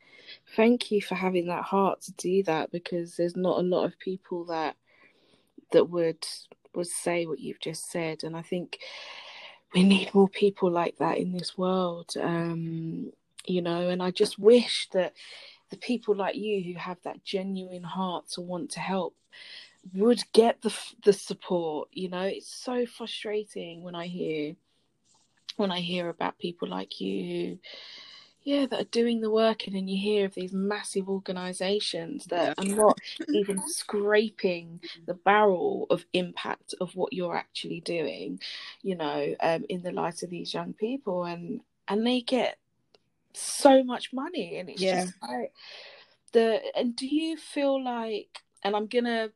[0.55, 3.99] thank you for having that heart to do that because there's not a lot of
[3.99, 4.75] people that
[5.71, 6.25] that would
[6.73, 8.79] would say what you've just said and I think
[9.73, 13.11] we need more people like that in this world um
[13.45, 15.13] you know and I just wish that
[15.69, 19.15] the people like you who have that genuine heart to want to help
[19.93, 21.89] would get the the support.
[21.91, 24.55] You know, it's so frustrating when I hear
[25.57, 27.59] when I hear about people like you
[28.43, 32.57] yeah that are doing the work and then you hear of these massive organizations that
[32.57, 32.97] are not
[33.29, 38.39] even scraping the barrel of impact of what you're actually doing
[38.81, 42.57] you know um, in the light of these young people and and they get
[43.33, 45.05] so much money and it's yeah.
[45.05, 45.53] just like
[46.33, 49.29] the and do you feel like and i'm gonna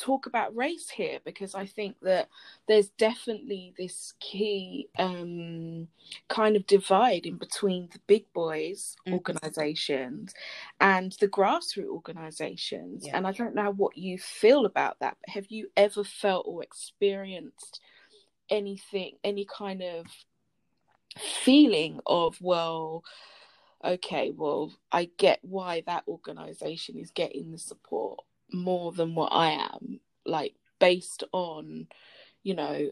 [0.00, 2.28] talk about race here because I think that
[2.66, 5.88] there's definitely this key um,
[6.28, 9.14] kind of divide in between the big boys mm-hmm.
[9.14, 10.32] organizations
[10.80, 13.04] and the grassroots organizations.
[13.06, 13.16] Yeah.
[13.16, 16.62] And I don't know what you feel about that, but have you ever felt or
[16.62, 17.80] experienced
[18.48, 20.06] anything, any kind of
[21.18, 23.04] feeling of, well,
[23.84, 28.20] okay, well, I get why that organization is getting the support
[28.52, 31.86] more than what I am, like based on,
[32.42, 32.90] you know,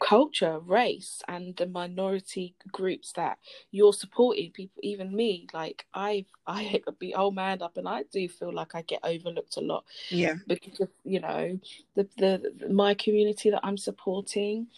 [0.00, 3.38] culture, race, and the minority groups that
[3.70, 4.52] you're supporting.
[4.52, 8.74] People, even me, like I, I be old man up, and I do feel like
[8.74, 9.84] I get overlooked a lot.
[10.10, 11.58] Yeah, because of you know
[11.94, 14.68] the the, the my community that I'm supporting,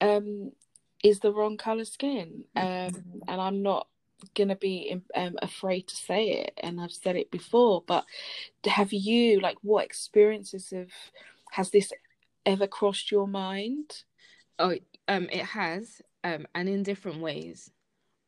[0.00, 0.52] um,
[1.04, 3.86] is the wrong color skin, um, and I'm not
[4.34, 8.04] gonna be um, afraid to say it and i've said it before but
[8.66, 10.92] have you like what experiences have
[11.52, 11.92] has this
[12.46, 14.04] ever crossed your mind?
[14.58, 14.74] Oh
[15.08, 17.70] um it has um and in different ways.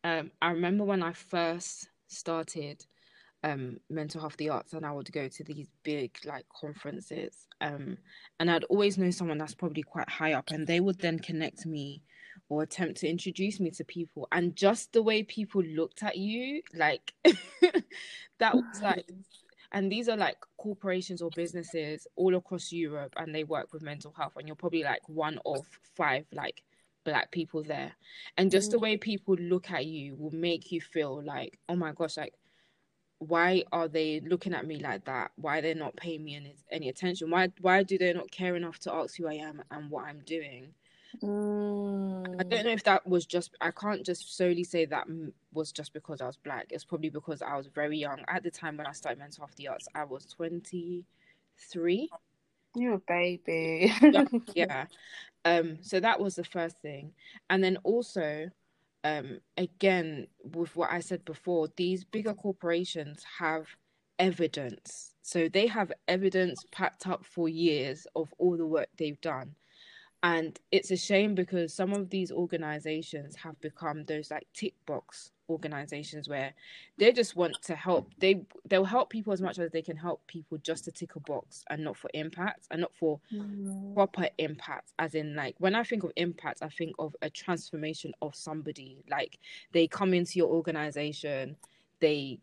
[0.05, 2.85] Um i remember when i first started
[3.45, 7.97] um mental health the arts and i would go to these big like conferences um
[8.39, 11.65] and i'd always know someone that's probably quite high up and they would then connect
[11.67, 12.03] me
[12.53, 16.61] or attempt to introduce me to people and just the way people looked at you
[16.75, 17.15] like
[18.39, 19.07] that was like
[19.73, 24.13] and these are like corporations or businesses all across Europe and they work with mental
[24.13, 26.63] health and you're probably like one of five like
[27.07, 27.93] black people there.
[28.37, 28.73] And just mm.
[28.73, 32.35] the way people look at you will make you feel like oh my gosh like
[33.19, 35.31] why are they looking at me like that?
[35.37, 37.31] Why they're they not paying me any, any attention?
[37.31, 40.21] Why why do they not care enough to ask who i am and what i'm
[40.27, 40.75] doing
[41.21, 42.41] Mm.
[42.41, 45.07] I don't know if that was just, I can't just solely say that
[45.53, 46.67] was just because I was black.
[46.71, 48.21] It's probably because I was very young.
[48.29, 52.09] At the time when I started mental health the arts, I was 23.
[52.75, 53.93] You're a baby.
[54.03, 54.87] yeah, yeah.
[55.45, 57.13] Um, so that was the first thing.
[57.51, 58.49] And then also,
[59.05, 63.67] um, again, with what I said before, these bigger corporations have
[64.19, 65.15] evidence.
[65.23, 69.55] So they have evidence packed up for years of all the work they've done
[70.23, 75.33] and it's a shame because some of these organizations have become those like tick box
[75.51, 76.55] organizations where
[76.97, 78.09] they just want to help.
[78.19, 81.21] They they'll help people as much as they can help people just to tick a
[81.21, 83.95] box and not for impact and not for mm.
[83.95, 84.93] proper impact.
[85.01, 89.05] As in like when i think of impact i think of a transformation of somebody.
[89.11, 89.41] Like
[89.73, 91.57] they come into your organization
[91.99, 92.39] they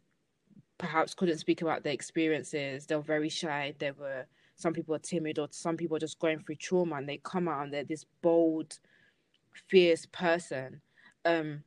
[0.77, 4.25] perhaps couldn't speak about their experiences they're very shy they were
[4.59, 7.47] some people are timid or some people are just going through trauma and they come
[7.47, 8.77] out and they're this bold
[9.67, 10.81] fierce person.
[11.25, 11.63] Um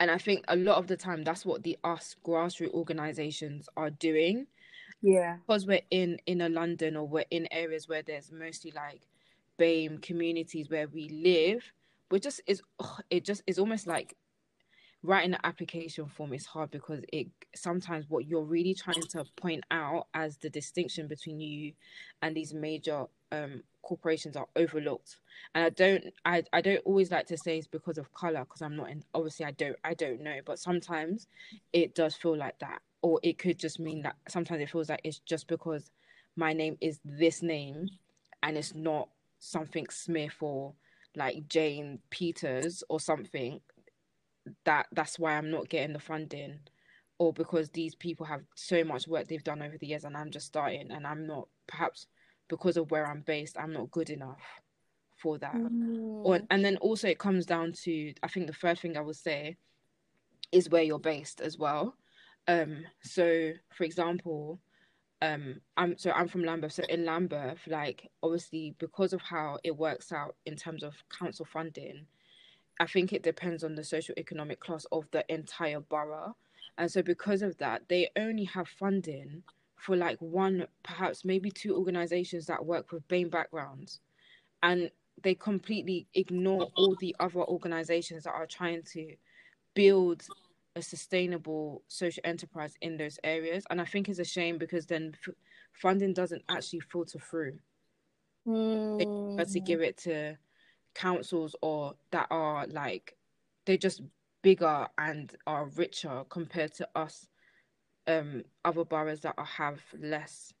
[0.00, 3.90] and i think a lot of the time that's what the us grassroots organizations are
[3.90, 4.46] doing.
[5.02, 5.36] Yeah.
[5.46, 9.02] Because we're in in a london or we're in areas where there's mostly like
[9.58, 11.62] BAME communities where we live
[12.10, 12.62] we're just is
[13.10, 14.16] it just is almost like
[15.02, 19.64] writing an application form is hard because it sometimes what you're really trying to point
[19.70, 21.72] out as the distinction between you
[22.22, 25.16] and these major um, corporations are overlooked.
[25.54, 28.60] And i don't I, I don't always like to say it's because of color because
[28.62, 31.26] i'm not in obviously i don't i don't know but sometimes
[31.72, 32.80] it does feel like that.
[33.02, 35.90] Or it could just mean that sometimes it feels like it's just because
[36.36, 37.88] my name is this name
[38.42, 39.08] and it's not
[39.38, 40.74] something smith or
[41.16, 43.60] like jane peters or something
[44.64, 46.60] that that's why I'm not getting the funding
[47.18, 50.30] or because these people have so much work they've done over the years and I'm
[50.30, 52.06] just starting and I'm not perhaps
[52.48, 54.40] because of where I'm based I'm not good enough
[55.16, 55.54] for that.
[55.54, 56.24] Mm.
[56.24, 59.16] or and then also it comes down to I think the first thing I would
[59.16, 59.58] say
[60.50, 61.94] is where you're based as well.
[62.48, 64.58] Um so for example
[65.20, 66.72] um I'm so I'm from Lambeth.
[66.72, 71.44] So in Lambeth like obviously because of how it works out in terms of council
[71.44, 72.06] funding
[72.78, 76.36] I think it depends on the social economic class of the entire borough.
[76.78, 79.42] And so because of that, they only have funding
[79.76, 84.00] for like one, perhaps maybe two organizations that work with BAME backgrounds.
[84.62, 84.90] And
[85.22, 89.14] they completely ignore all the other organizations that are trying to
[89.74, 90.22] build
[90.76, 93.64] a sustainable social enterprise in those areas.
[93.70, 95.34] And I think it's a shame because then f-
[95.72, 97.58] funding doesn't actually filter through.
[98.46, 99.36] Mm.
[99.36, 100.36] They to give it to
[100.94, 103.16] councils or that are like
[103.66, 104.02] they're just
[104.42, 107.26] bigger and are richer compared to us
[108.06, 110.52] um other boroughs that are, have less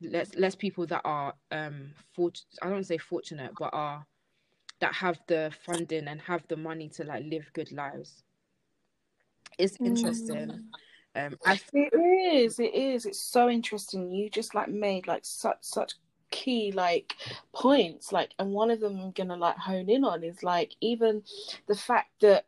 [0.00, 4.06] less less people that are um fort I don't say fortunate but are
[4.80, 8.22] that have the funding and have the money to like live good lives.
[9.58, 10.68] It's interesting.
[11.16, 11.26] Mm.
[11.26, 11.60] Um, I...
[11.72, 11.94] it
[12.34, 12.58] is.
[12.60, 13.06] It is.
[13.06, 14.12] It's so interesting.
[14.12, 15.94] You just like made like such such
[16.38, 17.16] key like
[17.52, 21.22] points like and one of them i'm gonna like hone in on is like even
[21.66, 22.44] the fact that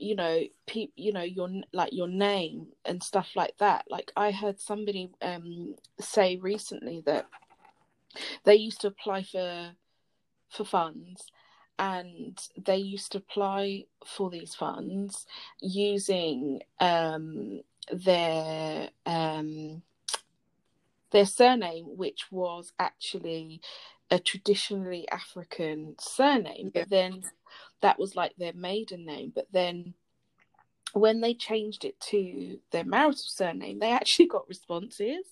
[0.00, 3.84] you know pe- you know your like your name and stuff like that.
[3.88, 7.26] Like i heard somebody um say recently that
[8.44, 9.72] they used to apply for
[10.48, 11.26] for funds
[11.78, 15.26] and they used to apply for these funds
[15.60, 17.60] using um
[17.92, 19.82] their um
[21.12, 23.60] their surname which was actually
[24.10, 26.82] a traditionally african surname yeah.
[26.82, 27.22] but then
[27.80, 29.32] that was like their maiden name.
[29.34, 29.94] But then
[30.92, 35.26] when they changed it to their marital surname, they actually got responses.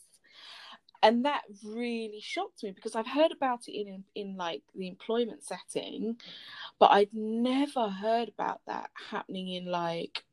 [1.00, 5.44] And that really shocked me because I've heard about it in in like the employment
[5.44, 6.16] setting,
[6.80, 10.24] but I'd never heard about that happening in like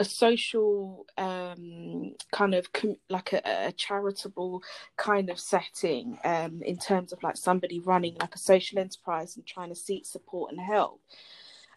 [0.00, 4.62] a social um, kind of com- like a, a, charitable
[4.96, 9.46] kind of setting um, in terms of like somebody running like a social enterprise and
[9.46, 11.02] trying to seek support and help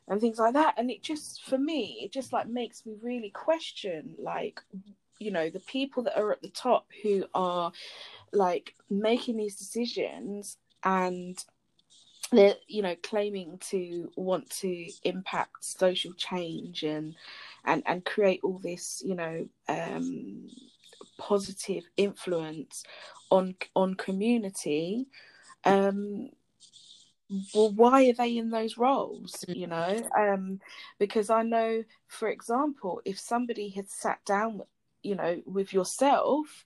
[0.07, 0.73] and things like that.
[0.77, 4.61] And it just for me it just like makes me really question like
[5.19, 7.73] you know the people that are at the top who are
[8.31, 11.43] like making these decisions and
[12.37, 17.15] they're you know claiming to want to impact social change and
[17.65, 20.47] and and create all this you know um,
[21.17, 22.83] positive influence
[23.29, 25.07] on on community
[25.65, 26.29] um,
[27.53, 30.01] well why are they in those roles you know?
[30.17, 30.59] Um,
[30.99, 34.61] because i know for example if somebody had sat down
[35.01, 36.65] you know with yourself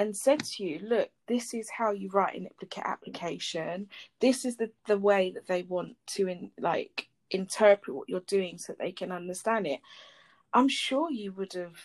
[0.00, 2.48] and said to you look this is how you write an
[2.84, 3.86] application
[4.20, 8.56] this is the the way that they want to in like interpret what you're doing
[8.56, 9.80] so they can understand it
[10.52, 11.76] I'm sure you would have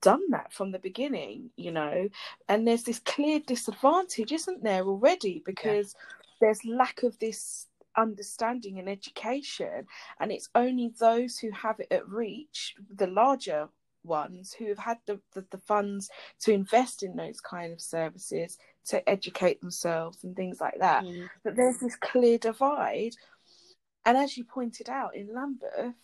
[0.00, 2.08] done that from the beginning, you know.
[2.48, 5.42] And there's this clear disadvantage, isn't there, already?
[5.44, 6.36] Because yeah.
[6.40, 9.86] there's lack of this understanding and education,
[10.20, 13.68] and it's only those who have it at reach, the larger
[14.04, 16.10] ones who have had the, the, the funds
[16.40, 21.04] to invest in those kind of services to educate themselves and things like that.
[21.04, 21.28] Mm.
[21.44, 23.12] But there's this clear divide.
[24.04, 25.94] And as you pointed out in Lambeth,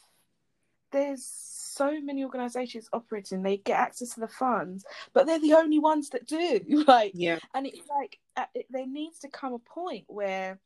[0.92, 5.78] there's so many organizations operating they get access to the funds but they're the only
[5.78, 10.04] ones that do like yeah and it's like uh, there needs to come a point
[10.06, 10.58] where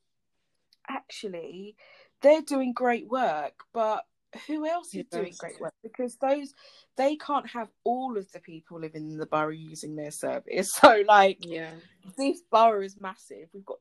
[0.88, 1.74] actually
[2.22, 4.04] they're doing great work but
[4.46, 5.74] who else is doing great work?
[5.82, 6.54] Because those
[6.96, 10.70] they can't have all of the people living in the borough using their service.
[10.80, 11.70] So like yeah.
[12.16, 13.48] this borough is massive.
[13.52, 13.78] We've got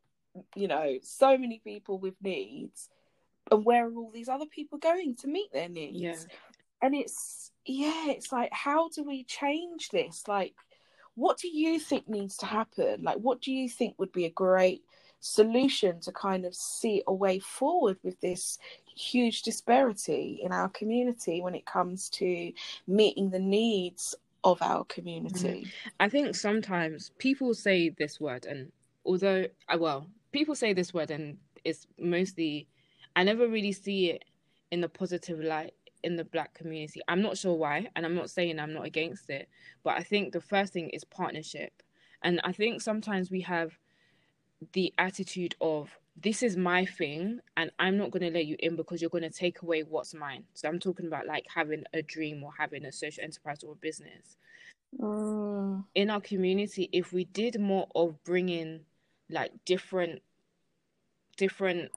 [0.55, 2.89] you know so many people with needs.
[3.51, 5.99] And where are all these other people going to meet their needs?
[5.99, 6.15] Yeah.
[6.81, 10.23] And it's yeah it's like how do we change this?
[10.27, 10.53] Like
[11.15, 13.03] what do you think needs to happen?
[13.03, 14.83] Like what do you think would be a great
[15.19, 18.57] solution to kind of see a way forward with this
[18.99, 22.51] huge disparity in our community when it comes to
[22.87, 25.89] meeting the needs of our community mm-hmm.
[25.99, 28.71] i think sometimes people say this word and
[29.05, 32.67] although uh, well people say this word and it's mostly
[33.15, 34.25] i never really see it
[34.71, 37.01] in the positive light in the black community.
[37.07, 39.49] I'm not sure why, and I'm not saying I'm not against it,
[39.83, 41.71] but I think the first thing is partnership.
[42.23, 43.77] And I think sometimes we have
[44.73, 45.89] the attitude of
[46.21, 49.23] this is my thing and I'm not going to let you in because you're going
[49.23, 50.43] to take away what's mine.
[50.53, 53.75] So I'm talking about like having a dream or having a social enterprise or a
[53.75, 54.37] business.
[54.99, 55.85] Mm.
[55.95, 58.81] In our community, if we did more of bringing
[59.29, 60.21] like different
[61.37, 61.89] different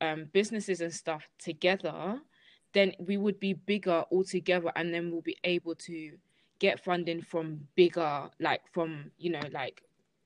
[0.00, 2.20] um, businesses and stuff together,
[2.72, 6.12] then we would be bigger altogether and then we'll be able to
[6.58, 9.82] get funding from bigger like from you know like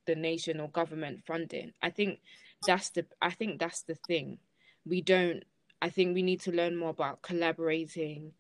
[0.07, 2.19] the nation or government funding i think
[2.65, 4.39] that's the i think that's the thing.
[4.85, 5.45] We don't
[5.81, 8.33] i think we need to learn more about collaborating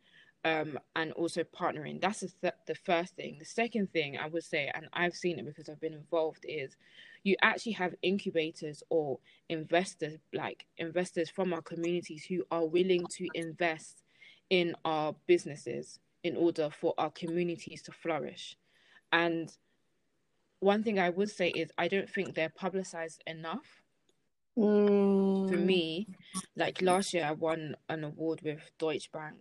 [0.44, 2.00] um, and also partnering.
[2.00, 3.36] That's the, th- the first thing.
[3.38, 6.76] The second thing i would say and i've seen it because i've been involved is
[7.24, 9.18] you actually have incubators or
[9.48, 14.02] investors like investors from our communities who are willing to invest
[14.50, 18.56] in our businesses in order for our communities to flourish.
[19.12, 19.52] And
[20.60, 23.81] one thing i would say is i don't think they're publicized enough
[24.56, 25.48] mm.
[25.48, 26.08] for me,
[26.56, 29.36] like last year, I won an award with Deutsche Bank,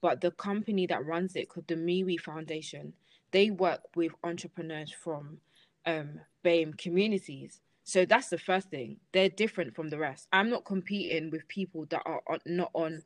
[0.00, 2.92] but the company that runs it, called the MeWe Foundation,
[3.32, 5.38] they work with entrepreneurs from
[5.84, 7.60] um, BAME communities.
[7.84, 8.96] So that's the first thing.
[9.12, 10.26] They're different from the rest.
[10.32, 13.02] I'm not competing with people that are not on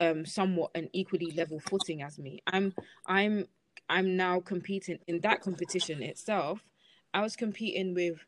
[0.00, 2.42] um, somewhat an equally level footing as me.
[2.46, 2.74] I'm
[3.06, 3.46] I'm
[3.88, 6.60] I'm now competing in that competition itself.
[7.12, 8.18] I was competing with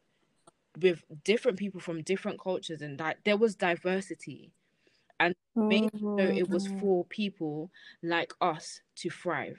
[0.81, 4.53] with different people from different cultures and that there was diversity.
[5.19, 6.81] And making sure it was mm-hmm.
[6.81, 7.71] for people
[8.03, 9.59] like us to thrive.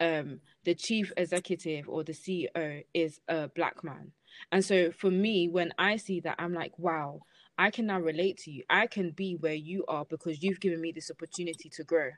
[0.00, 4.10] Um the chief executive or the ceo is a black man.
[4.50, 7.20] And so for me when i see that i'm like wow
[7.56, 8.64] i can now relate to you.
[8.68, 12.10] I can be where you are because you've given me this opportunity to grow.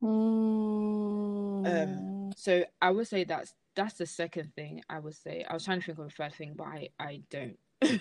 [0.00, 1.66] Mm.
[1.66, 5.44] um so i would say that's that's the second thing I would say.
[5.48, 7.58] I was trying to think of a third thing, but I I don't.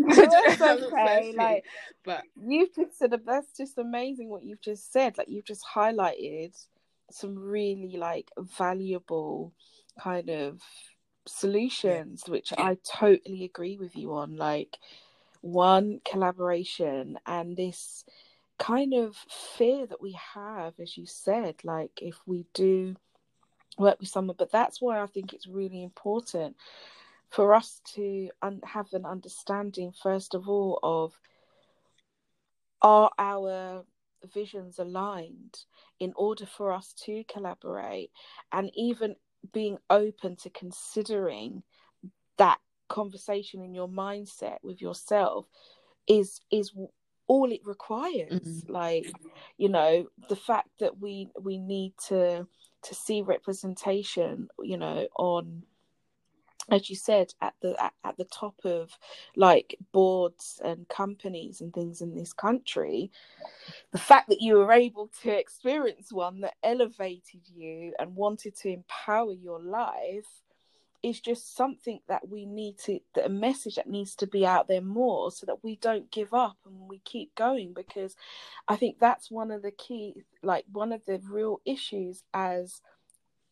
[0.00, 1.34] okay.
[1.36, 1.64] Like,
[2.04, 5.18] but you've just said that's just amazing what you've just said.
[5.18, 6.56] Like you've just highlighted
[7.10, 9.52] some really like valuable
[9.98, 10.60] kind of
[11.26, 14.36] solutions, which I totally agree with you on.
[14.36, 14.78] Like
[15.40, 18.04] one collaboration and this
[18.58, 19.16] kind of
[19.56, 22.96] fear that we have, as you said, like if we do
[23.80, 26.56] work with someone but that's why i think it's really important
[27.30, 31.18] for us to un- have an understanding first of all of
[32.82, 33.84] are our
[34.34, 35.58] visions aligned
[35.98, 38.10] in order for us to collaborate
[38.52, 39.14] and even
[39.52, 41.62] being open to considering
[42.36, 42.58] that
[42.88, 45.46] conversation in your mindset with yourself
[46.06, 46.72] is is
[47.28, 48.72] all it requires mm-hmm.
[48.72, 49.12] like
[49.56, 52.46] you know the fact that we we need to
[52.82, 55.62] to see representation you know on
[56.70, 58.96] as you said at the at, at, the top of
[59.36, 63.10] like boards and companies and things in this country
[63.92, 68.68] the fact that you were able to experience one that elevated you and wanted to
[68.68, 70.42] empower your life
[71.02, 74.80] is just something that we need to a message that needs to be out there
[74.80, 78.16] more so that we don't give up and we keep going because
[78.68, 82.82] i think that's one of the key like one of the real issues as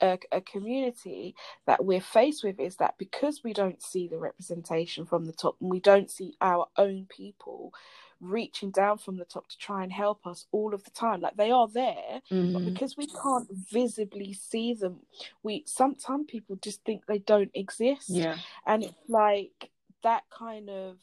[0.00, 1.34] a, a, community
[1.66, 5.56] that we're faced with is that because we don't see the representation from the top
[5.60, 7.72] and we don't see our own people
[8.20, 11.20] reaching down from the top to try and help us all of the time.
[11.20, 12.52] Like they are there mm-hmm.
[12.52, 15.00] but because we can't visibly see them
[15.42, 18.10] we some some people just think they don't exist.
[18.10, 18.36] Yeah.
[18.66, 19.70] And it's like
[20.02, 20.96] that kind of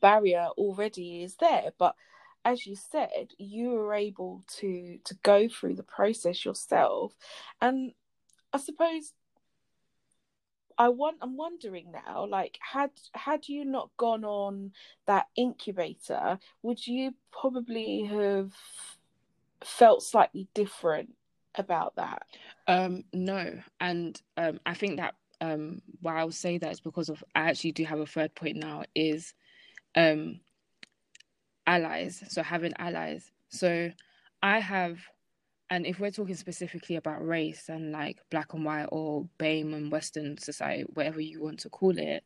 [0.00, 1.96] barrier already is there but
[2.44, 7.12] as you said you were able to to go through the process yourself.
[7.60, 7.92] And
[8.52, 9.12] i suppose
[10.78, 14.72] I want I'm wondering now, like had had you not gone on
[15.06, 18.52] that incubator, would you probably have
[19.64, 21.14] felt slightly different
[21.54, 22.22] about that?
[22.66, 23.58] Um no.
[23.80, 27.72] And um I think that um why I'll say that is because of I actually
[27.72, 29.34] do have a third point now is
[29.94, 30.40] um
[31.66, 32.22] allies.
[32.28, 33.30] So having allies.
[33.48, 33.90] So
[34.42, 34.98] I have
[35.72, 39.90] and if we're talking specifically about race and like black and white or BAME and
[39.90, 42.22] Western society, whatever you want to call it,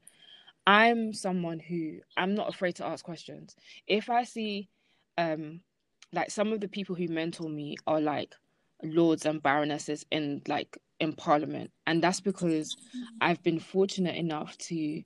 [0.67, 3.55] I'm someone who I'm not afraid to ask questions.
[3.87, 4.69] If I see,
[5.17, 5.61] um,
[6.13, 8.35] like some of the people who mentor me are like
[8.83, 12.77] lords and baronesses in like in parliament, and that's because
[13.21, 15.03] I've been fortunate enough to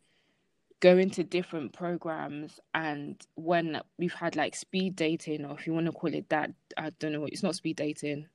[0.80, 5.86] go into different programs and when we've had like speed dating or if you want
[5.86, 8.26] to call it that i don't know it's not speed dating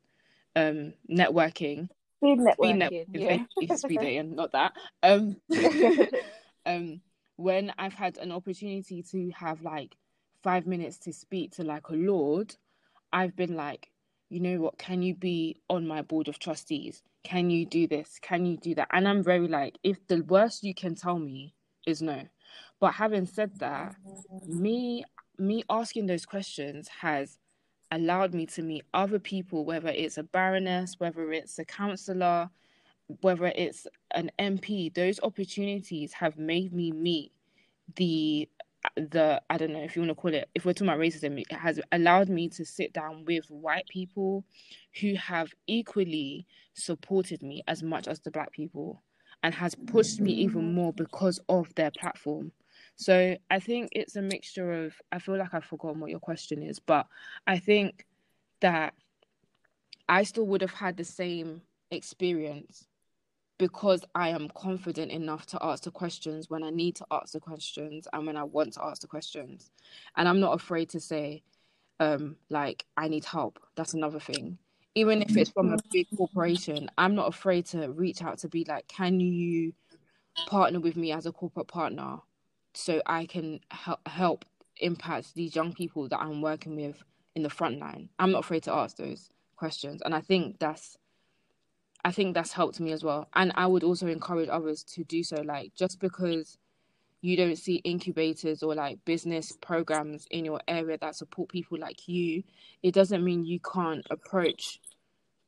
[0.56, 1.90] um networking.
[2.20, 3.76] Speed networking, speed net- yeah.
[3.76, 4.74] speed dating not that.
[5.04, 5.36] Um
[6.66, 7.02] um
[7.36, 9.98] when i've had an opportunity to have like
[10.44, 12.56] five minutes to speak to like a lord
[13.12, 13.90] i've been like
[14.30, 14.80] you know what?
[14.80, 17.04] Can you be on my board of trustees?
[17.24, 18.18] Can you do this?
[18.20, 18.88] Can you do that?
[18.92, 21.54] And i'm very like if the worst you can tell me
[21.86, 22.24] is no
[22.80, 23.96] but having said that,
[24.48, 25.04] me
[25.38, 27.38] me asking those questions has
[27.92, 32.50] allowed me to meet other people, whether it's a baroness, whether it's a councillor,
[33.22, 34.94] whether it's an MP.
[34.94, 37.32] Those opportunities have made me meet
[37.96, 38.50] the
[38.96, 41.40] the I don't know if you want to call it if we're talking about racism,
[41.40, 44.46] it has allowed me to sit down with white people
[45.02, 49.02] who have equally supported me as much as the black people
[49.44, 52.52] and has pushed me even more because of their platform.
[52.96, 56.64] So I think it's a mixture of I feel like I've forgotten what your question
[56.64, 57.08] is, but
[57.46, 58.06] I think
[58.62, 58.94] that
[60.08, 62.88] I still would have had the same experience
[63.58, 67.40] because I am confident enough to ask the questions when I need to ask the
[67.40, 69.72] questions and when I want to ask the questions.
[70.18, 71.42] And I'm not afraid to say,
[72.00, 73.60] um, like, I need help.
[73.76, 74.58] That's another thing.
[74.96, 78.66] Even if it's from a big corporation, I'm not afraid to reach out to be
[78.66, 79.74] like, can you
[80.48, 82.20] partner with me as a corporate partner
[82.76, 84.46] so I can help help
[84.78, 87.04] impact these young people that I'm working with
[87.36, 88.10] in the front line.
[88.20, 90.98] I'm not afraid to ask those questions, and I think that's
[92.04, 93.28] I think that's helped me as well.
[93.34, 95.42] And I would also encourage others to do so.
[95.42, 96.58] Like just because
[97.22, 102.08] you don't see incubators or like business programs in your area that support people like
[102.08, 102.44] you,
[102.84, 104.80] it doesn't mean you can't approach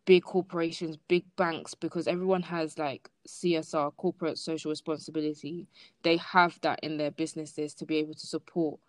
[0.08, 5.68] big corporations, big banks, because everyone has like CSR, corporate social responsibility.
[6.02, 8.80] They have that in their businesses to be able to support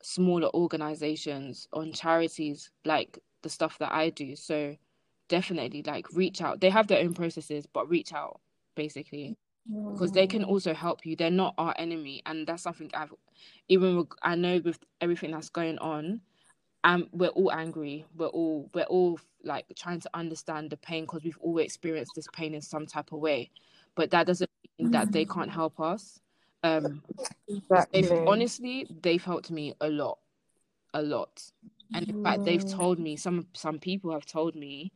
[0.00, 4.36] smaller organizations on charities like the stuff that I do.
[4.36, 4.76] So
[5.28, 6.60] definitely like reach out.
[6.60, 8.40] They have their own processes, but reach out
[8.76, 9.36] basically
[9.92, 11.16] because they can also help you.
[11.16, 13.12] They're not our enemy, and that's something I've
[13.68, 16.20] even I know with everything that's going on
[16.84, 18.04] and we're all angry.
[18.16, 22.28] We're all we're all like trying to understand the pain because we've all experienced this
[22.32, 23.50] pain in some type of way.
[23.94, 26.20] But that doesn't mean that they can't help us.
[26.62, 27.02] Um
[27.48, 28.02] exactly.
[28.02, 30.18] they've, honestly they've helped me a lot
[30.92, 31.42] a lot.
[31.94, 34.92] And in fact they've told me some some people have told me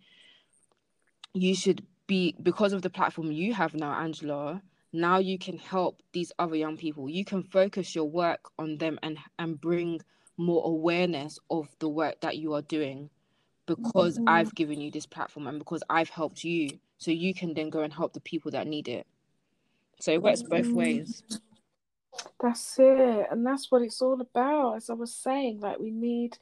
[1.34, 4.62] you should be because of the platform you have now angela
[4.92, 7.10] now you can help these other young people.
[7.10, 10.00] You can focus your work on them and and bring
[10.38, 13.10] more awareness of the work that you are doing
[13.66, 14.28] because mm-hmm.
[14.28, 16.78] I've given you this platform and because I've helped you.
[16.96, 19.06] So you can then go and help the people that need it.
[20.00, 20.74] So it works both mm-hmm.
[20.74, 21.22] ways.
[22.40, 23.26] That's it.
[23.30, 24.76] And that's what it's all about.
[24.76, 26.38] As I was saying, like we need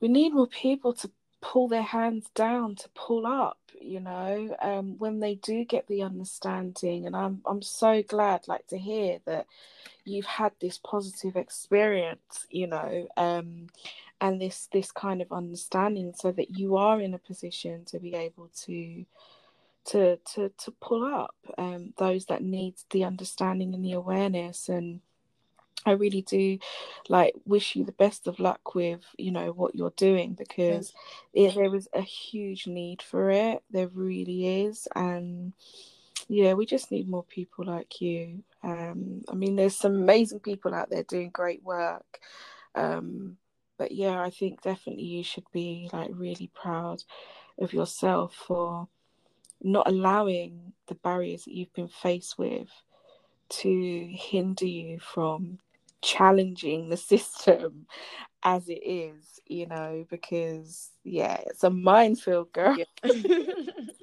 [0.00, 1.10] we need more people to
[1.40, 6.02] pull their hands down to pull up you know um, when they do get the
[6.02, 9.46] understanding and i'm i'm so glad like to hear that
[10.04, 13.68] you've had this positive experience you know um,
[14.20, 18.14] and this this kind of understanding so that you are in a position to be
[18.14, 19.04] able to
[19.86, 25.00] to to to pull up um, those that need the understanding and the awareness and
[25.86, 26.58] I really do
[27.08, 30.92] like wish you the best of luck with you know what you're doing because
[31.32, 33.62] it, there is a huge need for it.
[33.70, 35.52] There really is and
[36.28, 38.42] yeah we just need more people like you.
[38.62, 42.20] Um I mean there's some amazing people out there doing great work.
[42.74, 43.38] Um
[43.78, 47.02] but yeah I think definitely you should be like really proud
[47.58, 48.86] of yourself for
[49.62, 52.68] not allowing the barriers that you've been faced with
[53.48, 55.58] to hinder you from
[56.02, 57.86] challenging the system
[58.42, 62.76] as it is, you know, because yeah, it's a minefield, girl.
[62.76, 62.84] Yeah.
[63.04, 63.94] it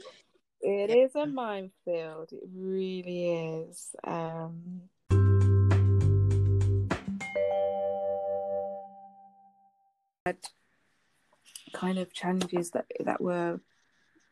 [0.61, 0.95] yeah.
[0.95, 2.31] is a minefield.
[2.31, 3.95] It really is.
[4.03, 4.81] Um
[11.73, 13.59] kind of challenges that that were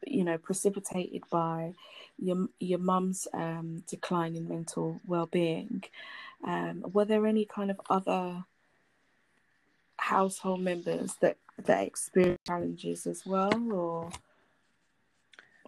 [0.05, 1.73] you know precipitated by
[2.17, 5.83] your your mum's um, decline in mental well-being
[6.43, 8.45] um, were there any kind of other
[9.97, 14.09] household members that that experienced challenges as well, or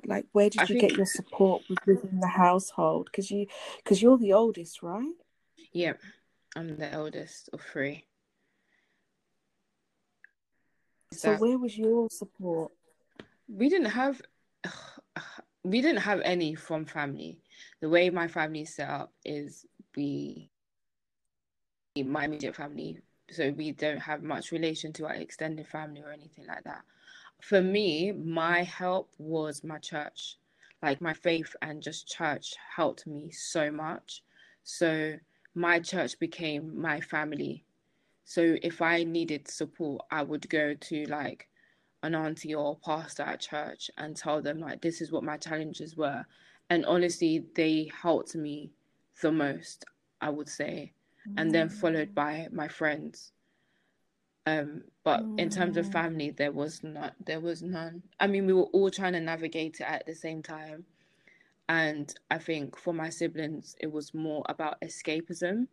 [0.06, 0.82] like where did I you think...
[0.82, 3.06] get your support within the household?
[3.06, 5.14] Because you because you're the oldest, right?
[5.72, 5.94] Yeah,
[6.56, 8.06] I'm the eldest of three.
[11.14, 11.40] So that...
[11.40, 12.72] where was your support?
[13.48, 14.22] We didn't have
[15.64, 17.40] we didn't have any from family.
[17.82, 20.50] The way my family is set up is we
[21.98, 23.00] my immediate family,
[23.32, 26.84] so we don't have much relation to our extended family or anything like that.
[27.42, 30.38] For me, my help was my church.
[30.82, 34.24] Like my faith and just church helped me so much.
[34.64, 35.16] So
[35.56, 37.64] my church became my family.
[38.26, 41.48] So if I needed support, I would go to like
[42.08, 45.96] an auntie or pastor at church and tell them like this is what my challenges
[45.96, 46.26] were.
[46.70, 48.72] And honestly, they helped me
[49.22, 49.86] the most,
[50.20, 50.94] I would say
[51.36, 53.32] and then followed by my friends.
[54.46, 58.04] Um, but in terms of family, there was not there was none.
[58.20, 60.86] I mean, we were all trying to navigate it at the same time,
[61.68, 65.68] and I think for my siblings, it was more about escapism,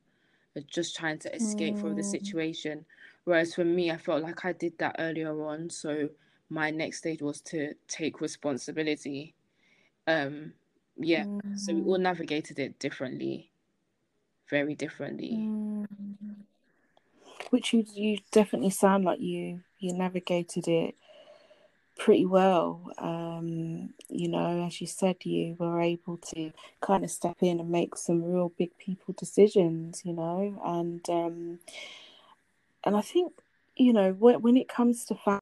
[0.67, 1.81] just trying to escape mm.
[1.81, 2.11] from the mm.
[2.11, 2.85] situation.
[3.23, 6.09] Whereas for me, I felt like I did that earlier on, so
[6.51, 9.35] my next stage was to take responsibility.
[10.07, 10.53] Um,
[10.97, 11.59] yeah, mm.
[11.59, 12.03] so we all mm.
[12.03, 13.51] navigated it differently
[14.49, 15.37] very differently.
[15.37, 15.87] Mm.
[17.51, 20.95] Which you you definitely sound like you you navigated it
[21.99, 22.91] pretty well.
[22.99, 27.71] Um, you know, as you said, you were able to kind of step in and
[27.71, 30.03] make some real big people decisions.
[30.05, 31.59] You know, and um,
[32.85, 33.33] and I think
[33.77, 35.41] you know when when it comes to family,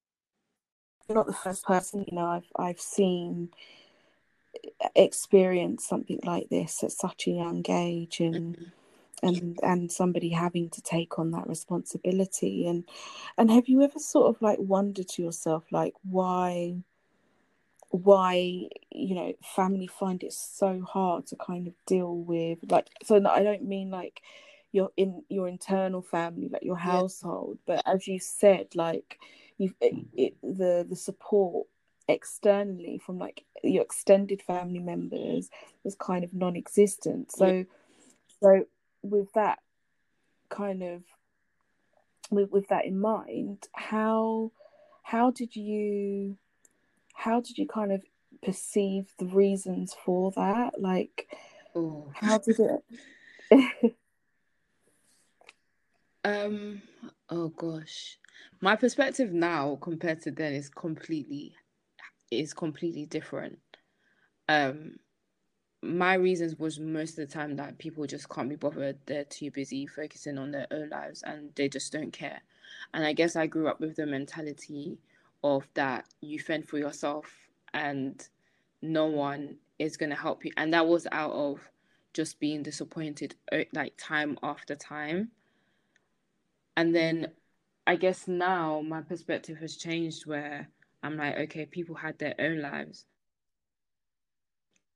[1.08, 2.04] not the first person.
[2.08, 3.50] You know, I've I've seen
[4.94, 8.56] experience something like this at such a young age and.
[8.56, 8.70] Mm-hmm
[9.22, 12.84] and and somebody having to take on that responsibility and
[13.38, 16.74] and have you ever sort of like wondered to yourself like why
[17.90, 18.34] why
[18.90, 23.42] you know family find it so hard to kind of deal with like so i
[23.42, 24.22] don't mean like
[24.72, 27.76] your in your internal family like your household yeah.
[27.76, 29.18] but as you said like
[29.62, 31.66] you it, the the support
[32.08, 35.48] externally from like your extended family members
[35.84, 37.62] was kind of non-existent so yeah.
[38.40, 38.64] so
[39.02, 39.60] with that
[40.48, 41.02] kind of
[42.30, 44.50] with, with that in mind how
[45.02, 46.36] how did you
[47.14, 48.02] how did you kind of
[48.42, 51.28] perceive the reasons for that like
[51.76, 52.10] Ooh.
[52.14, 53.94] how did it
[56.24, 56.82] um
[57.30, 58.18] oh gosh
[58.60, 61.54] my perspective now compared to then is completely
[62.30, 63.58] is completely different
[64.48, 64.96] um
[65.82, 68.98] my reasons was most of the time that people just can't be bothered.
[69.06, 72.40] They're too busy focusing on their own lives and they just don't care.
[72.94, 74.98] And I guess I grew up with the mentality
[75.42, 77.26] of that you fend for yourself
[77.74, 78.26] and
[78.80, 80.52] no one is going to help you.
[80.56, 81.68] And that was out of
[82.14, 85.32] just being disappointed uh, like time after time.
[86.76, 87.32] And then
[87.86, 90.68] I guess now my perspective has changed where
[91.02, 93.06] I'm like, okay, people had their own lives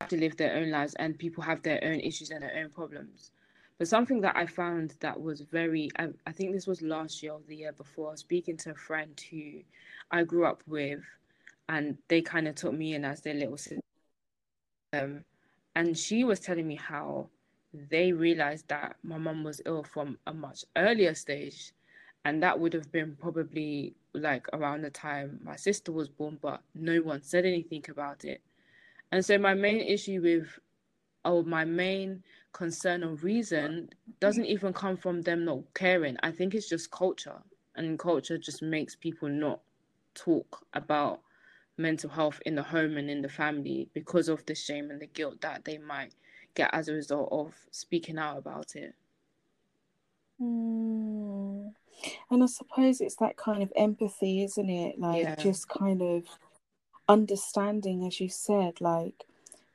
[0.09, 3.33] to live their own lives and people have their own issues and their own problems.
[3.79, 7.33] But something that I found that was very, I, I think this was last year
[7.33, 9.63] or the year before, speaking to a friend who
[10.11, 11.01] I grew up with,
[11.69, 13.81] and they kind of took me in as their little sister.
[14.93, 15.25] Um,
[15.75, 17.29] and she was telling me how
[17.75, 21.73] they realized that my mum was ill from a much earlier stage.
[22.27, 26.61] And that would have been probably like around the time my sister was born, but
[26.75, 28.41] no one said anything about it.
[29.13, 30.59] And so my main issue with
[31.25, 36.17] or my main concern or reason doesn't even come from them not caring.
[36.25, 37.41] I think it's just culture.
[37.77, 39.61] And culture just makes people not
[40.17, 41.21] talk about
[41.77, 45.07] mental health in the home and in the family because of the shame and the
[45.07, 46.13] guilt that they might
[46.55, 48.97] get as a result of speaking out about it.
[50.43, 51.36] Mm.
[52.31, 54.99] And I suppose it's that kind of empathy, isn't it?
[54.99, 55.35] Like yeah.
[55.37, 56.25] just kind of
[57.09, 59.25] understanding, as you said, like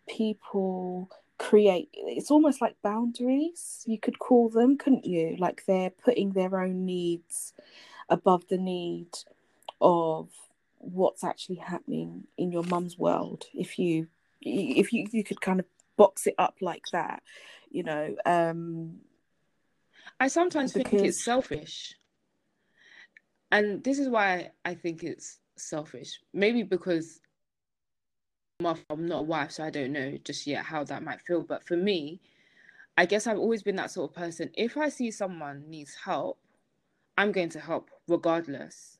[0.08, 1.10] people
[1.42, 6.62] create it's almost like boundaries you could call them couldn't you like they're putting their
[6.62, 7.54] own needs
[8.10, 9.10] above the need
[9.82, 10.30] of
[10.78, 14.06] what's actually happening in your mum's world if you
[14.42, 15.66] if you you could kind of
[15.98, 17.24] box it up like that
[17.72, 18.98] you know um
[20.20, 20.92] i sometimes because...
[20.92, 21.96] think it's selfish
[23.52, 26.20] and this is why i think it's selfish.
[26.34, 27.22] Maybe because
[28.64, 31.42] I'm not a wife, so I don't know just yet how that might feel.
[31.42, 32.22] But for me,
[32.98, 34.52] I guess I've always been that sort of person.
[34.56, 36.38] If I see someone needs help,
[37.18, 38.98] I'm going to help regardless.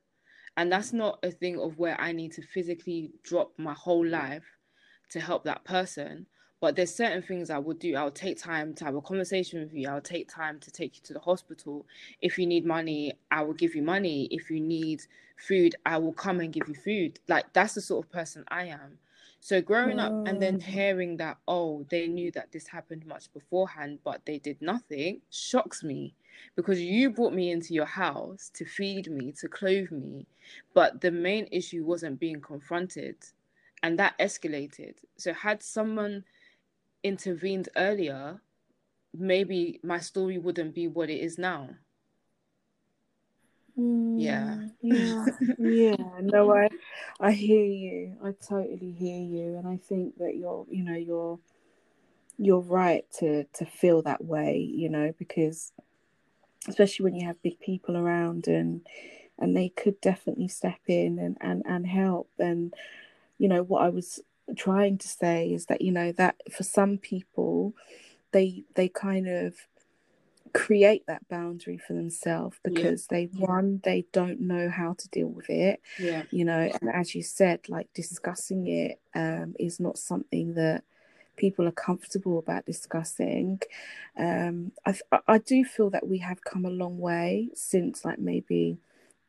[0.58, 4.46] And that's not a thing of where I need to physically drop my whole life
[5.12, 6.26] to help that person.
[6.62, 7.96] But there's certain things I would do.
[7.96, 9.90] I'll take time to have a conversation with you.
[9.90, 11.88] I'll take time to take you to the hospital.
[12.22, 14.28] If you need money, I will give you money.
[14.30, 15.02] If you need
[15.38, 17.20] food, I will come and give you food.
[17.28, 19.00] Like that's the sort of person I am.
[19.40, 23.98] So growing up and then hearing that, oh, they knew that this happened much beforehand,
[24.04, 26.14] but they did nothing, shocks me
[26.56, 30.28] because you brought me into your house to feed me, to clothe me.
[30.76, 33.16] But the main issue wasn't being confronted
[33.82, 34.94] and that escalated.
[35.18, 36.24] So, had someone
[37.04, 38.42] intervened earlier,
[39.14, 41.70] maybe my story wouldn't be what it is now.
[43.78, 44.68] Mm, yeah.
[44.82, 45.26] Yeah.
[45.60, 46.20] yeah.
[46.22, 46.70] No, I
[47.20, 48.18] I hear you.
[48.24, 49.58] I totally hear you.
[49.58, 51.40] And I think that you're you know, you're
[52.38, 55.72] you're right to to feel that way, you know, because
[56.68, 58.82] especially when you have big people around and
[59.42, 62.30] and they could definitely step in and, and, and help.
[62.38, 62.74] And,
[63.40, 64.22] you know, what I was
[64.58, 67.74] trying to say is that, you know, that for some people
[68.32, 69.56] they they kind of
[70.54, 73.18] create that boundary for themselves because yeah.
[73.18, 76.24] they one they don't know how to deal with it yeah.
[76.30, 80.84] you know and as you said like discussing it um is not something that
[81.38, 83.60] people are comfortable about discussing.
[84.18, 84.94] Um i
[85.28, 88.78] i do feel that we have come a long way since like maybe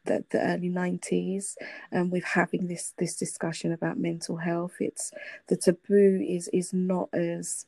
[0.05, 1.55] the, the early 90s
[1.90, 5.12] and with having this this discussion about mental health it's
[5.48, 7.66] the taboo is is not as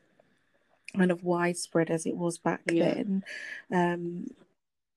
[0.97, 2.95] kind of widespread as it was back yeah.
[2.95, 3.25] then
[3.73, 4.27] um,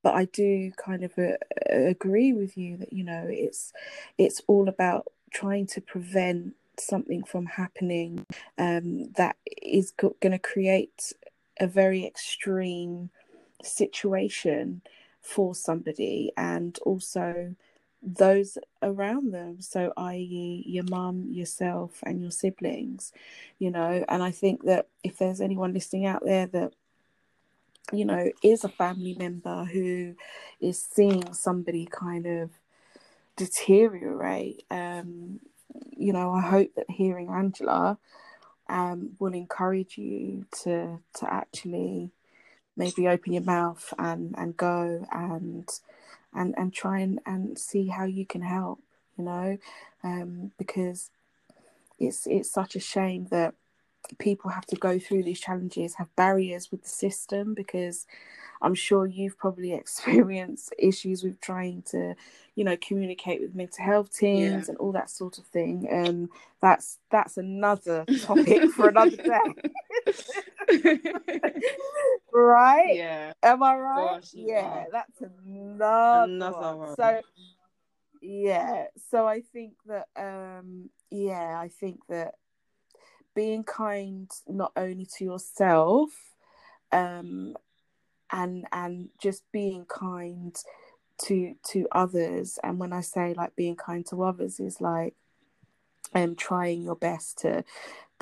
[0.03, 1.33] but I do kind of uh,
[1.69, 3.73] agree with you that you know it's
[4.17, 8.25] it's all about trying to prevent something from happening
[8.57, 11.13] um, that is go- going to create
[11.59, 13.09] a very extreme
[13.63, 14.81] situation
[15.27, 17.53] for somebody and also
[18.01, 19.59] those around them.
[19.61, 23.11] So i.e your mum yourself and your siblings
[23.59, 26.73] you know and i think that if there's anyone listening out there that
[27.91, 30.15] you know is a family member who
[30.59, 32.51] is seeing somebody kind of
[33.35, 35.39] deteriorate um
[35.95, 37.97] you know i hope that hearing angela
[38.69, 42.11] um will encourage you to to actually
[42.77, 45.67] maybe open your mouth and and go and
[46.33, 48.79] and and try and and see how you can help
[49.17, 49.57] you know?
[50.03, 51.09] Um, because
[51.99, 53.55] it's it's such a shame that
[54.19, 58.05] people have to go through these challenges have barriers with the system because
[58.61, 62.15] i'm sure you've probably experienced issues with trying to
[62.57, 64.69] you know communicate with mental health teams yeah.
[64.69, 65.87] and all that sort of thing.
[65.89, 66.27] And
[66.59, 69.53] that's that's another topic for another day
[72.33, 72.95] right?
[72.95, 73.33] Yeah.
[73.43, 74.21] Am I right?
[74.21, 74.87] Gosh, yeah, are.
[74.91, 76.77] that's another, another one.
[76.77, 76.95] one.
[76.95, 77.21] So
[78.21, 82.35] yeah, so I think that um yeah, I think that
[83.35, 86.09] being kind not only to yourself
[86.91, 87.55] um
[88.31, 90.55] and and just being kind
[91.19, 95.13] to to others and when I say like being kind to others is like
[96.13, 97.63] um trying your best to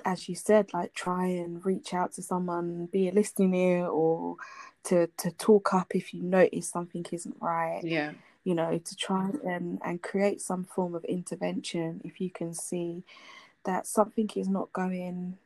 [0.04, 4.38] as you said, like try and reach out to someone, be a listening ear, or
[4.86, 7.82] to to talk up if you notice something isn't right.
[7.84, 8.14] Yeah.
[8.44, 13.04] You know, to try and and create some form of intervention if you can see
[13.64, 15.38] that something is not going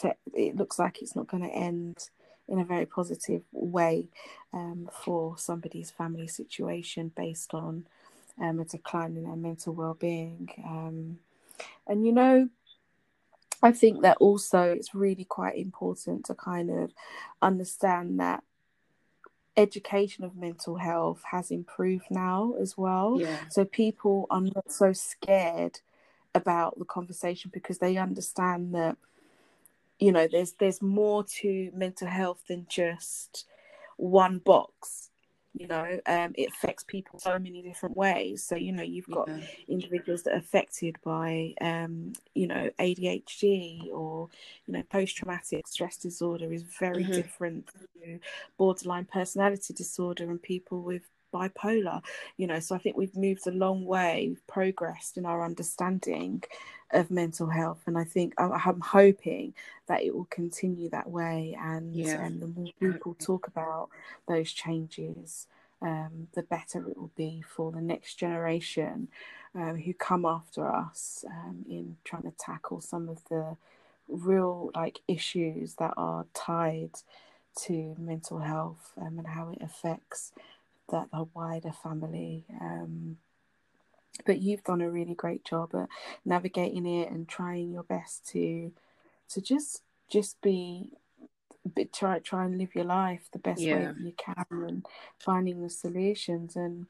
[0.00, 0.14] to.
[0.34, 2.10] It looks like it's not going to end
[2.48, 4.06] in a very positive way
[4.54, 7.86] um, for somebody's family situation based on
[8.40, 10.48] um, a decline in their mental well-being.
[10.64, 11.18] Um,
[11.86, 12.48] and you know,
[13.62, 16.92] I think that also it's really quite important to kind of
[17.42, 18.44] understand that
[19.56, 23.20] education of mental health has improved now as well.
[23.20, 23.36] Yeah.
[23.48, 25.80] So people are not so scared
[26.34, 28.96] about the conversation because they understand that
[29.98, 33.46] you know there's there's more to mental health than just
[33.96, 35.07] one box
[35.58, 39.28] you know um, it affects people so many different ways so you know you've got
[39.28, 39.40] yeah.
[39.68, 44.28] individuals that are affected by um, you know adhd or
[44.66, 47.12] you know post-traumatic stress disorder is very mm-hmm.
[47.12, 48.18] different to
[48.56, 51.02] borderline personality disorder and people with
[51.32, 52.02] bipolar
[52.36, 56.42] you know so i think we've moved a long way we've progressed in our understanding
[56.92, 59.52] of mental health and i think i'm hoping
[59.86, 62.24] that it will continue that way and yeah.
[62.24, 63.88] and the more people talk about
[64.26, 65.46] those changes
[65.80, 69.08] um, the better it will be for the next generation
[69.54, 73.56] um, who come after us um, in trying to tackle some of the
[74.08, 76.90] real like issues that are tied
[77.56, 80.32] to mental health um, and how it affects
[80.90, 83.16] that the wider family um,
[84.26, 85.88] but you've done a really great job at
[86.24, 88.72] navigating it and trying your best to
[89.28, 90.88] to just just be
[91.74, 93.90] but try try and live your life the best yeah.
[93.90, 94.86] way you can and
[95.18, 96.86] finding the solutions and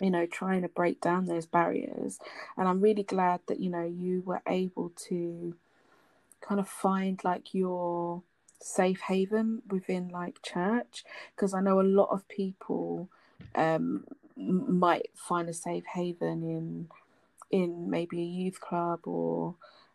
[0.00, 2.18] you know trying to break down those barriers
[2.56, 5.54] and i'm really glad that you know you were able to
[6.40, 8.22] kind of find like your
[8.62, 11.04] safe haven within like church
[11.34, 13.08] because i know a lot of people
[13.54, 14.04] um
[14.36, 16.88] might find a safe haven in
[17.50, 19.54] in maybe a youth club or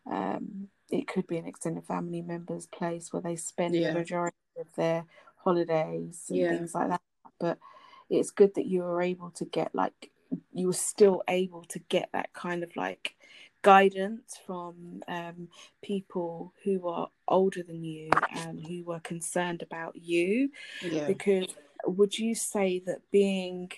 [0.09, 3.89] um, it could be an extended family member's place where they spend yeah.
[3.89, 5.05] the majority of their
[5.37, 6.49] holidays and yeah.
[6.49, 7.01] things like that.
[7.39, 7.57] But
[8.09, 10.11] it's good that you were able to get like
[10.53, 13.15] you were still able to get that kind of like
[13.67, 15.49] guidance from um,
[15.83, 20.49] people who are older than you and who were concerned about you.
[20.81, 21.05] Yeah.
[21.05, 21.47] Because
[21.85, 23.73] would you say that being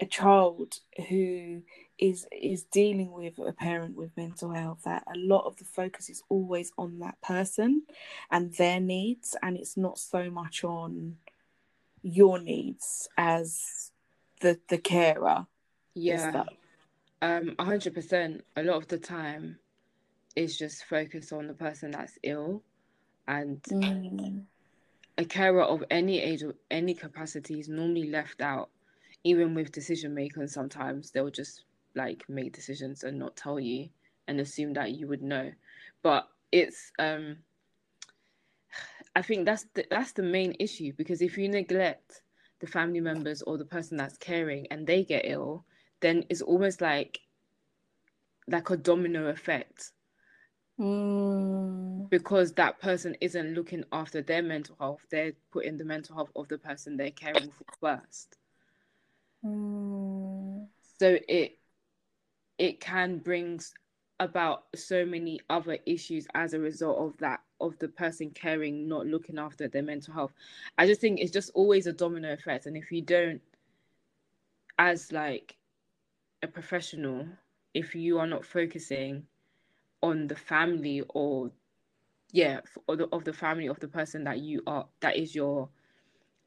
[0.00, 0.80] a child
[1.10, 1.60] who
[1.98, 6.08] is is dealing with a parent with mental health that a lot of the focus
[6.08, 7.82] is always on that person
[8.30, 11.16] and their needs and it's not so much on
[12.02, 13.90] your needs as
[14.40, 15.46] the the carer
[15.94, 16.44] yeah
[17.22, 19.58] um 100% a lot of the time
[20.36, 22.62] is just focused on the person that's ill
[23.26, 24.44] and mm.
[25.18, 28.70] a carer of any age or any capacity is normally left out
[29.24, 31.64] even with decision makers, sometimes they'll just
[31.94, 33.88] like make decisions and not tell you
[34.28, 35.50] and assume that you would know.
[36.02, 37.38] But it's um
[39.16, 42.22] I think that's the, that's the main issue because if you neglect
[42.60, 45.64] the family members or the person that's caring and they get ill,
[46.00, 47.20] then it's almost like
[48.46, 49.92] like a domino effect.
[50.78, 52.08] Mm.
[52.08, 56.48] Because that person isn't looking after their mental health, they're putting the mental health of
[56.48, 58.36] the person they're caring for first.
[59.44, 60.66] Mm.
[60.98, 61.58] So it
[62.58, 63.60] it can bring
[64.20, 69.06] about so many other issues as a result of that of the person caring not
[69.06, 70.32] looking after their mental health
[70.76, 73.40] i just think it's just always a domino effect and if you don't
[74.78, 75.57] as like
[76.42, 77.26] a professional
[77.74, 79.24] if you are not focusing
[80.02, 81.50] on the family or
[82.32, 85.68] yeah or the, of the family of the person that you are that is your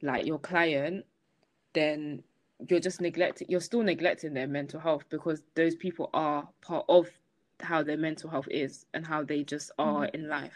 [0.01, 1.05] like your client
[1.73, 2.23] then
[2.69, 7.09] you're just neglecting you're still neglecting their mental health because those people are part of
[7.59, 10.15] how their mental health is and how they just are mm.
[10.15, 10.53] in life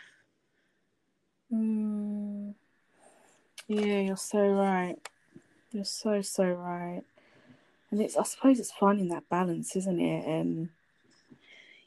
[1.54, 2.54] mm.
[3.68, 4.98] yeah you're so right
[5.72, 7.04] you're so so right
[7.96, 10.70] and it's i suppose it's finding that balance isn't it and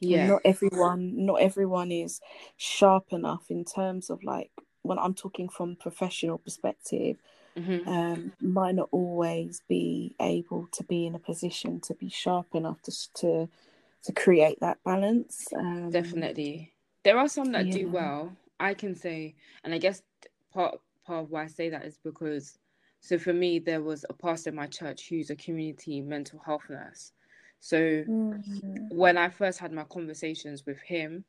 [0.01, 2.21] yeah not everyone not everyone is
[2.57, 4.51] sharp enough in terms of like
[4.83, 7.17] when i'm talking from professional perspective
[7.57, 7.89] mm-hmm.
[7.89, 12.81] um, might not always be able to be in a position to be sharp enough
[12.83, 13.49] to to
[14.05, 15.49] to create that balance.
[15.55, 16.73] Um, Definitely,
[17.05, 17.73] there are some that yeah.
[17.75, 18.33] do well.
[18.61, 19.35] I can say,
[19.65, 20.03] and I guess
[20.53, 22.59] part part of why I say that is because,
[23.01, 26.65] so for me, there was a pastor in my church who's a community mental health
[26.69, 27.13] nurse.
[27.61, 28.89] So mm-hmm.
[28.91, 31.25] when I first had my conversations with him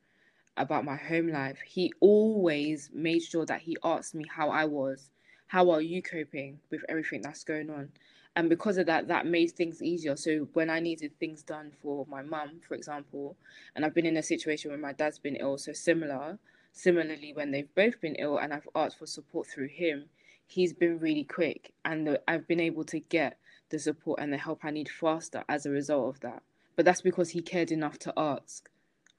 [0.57, 5.09] about my home life, he always made sure that he asked me how I was
[5.49, 7.89] how are you coping with everything that's going on
[8.35, 12.05] and because of that that made things easier so when i needed things done for
[12.07, 13.35] my mum for example
[13.75, 16.37] and i've been in a situation where my dad's been ill so similar
[16.71, 20.05] similarly when they've both been ill and i've asked for support through him
[20.49, 23.37] he's been really quick and the, i've been able to get
[23.69, 26.41] the support and the help i need faster as a result of that.
[26.75, 28.69] But that's because he cared enough to ask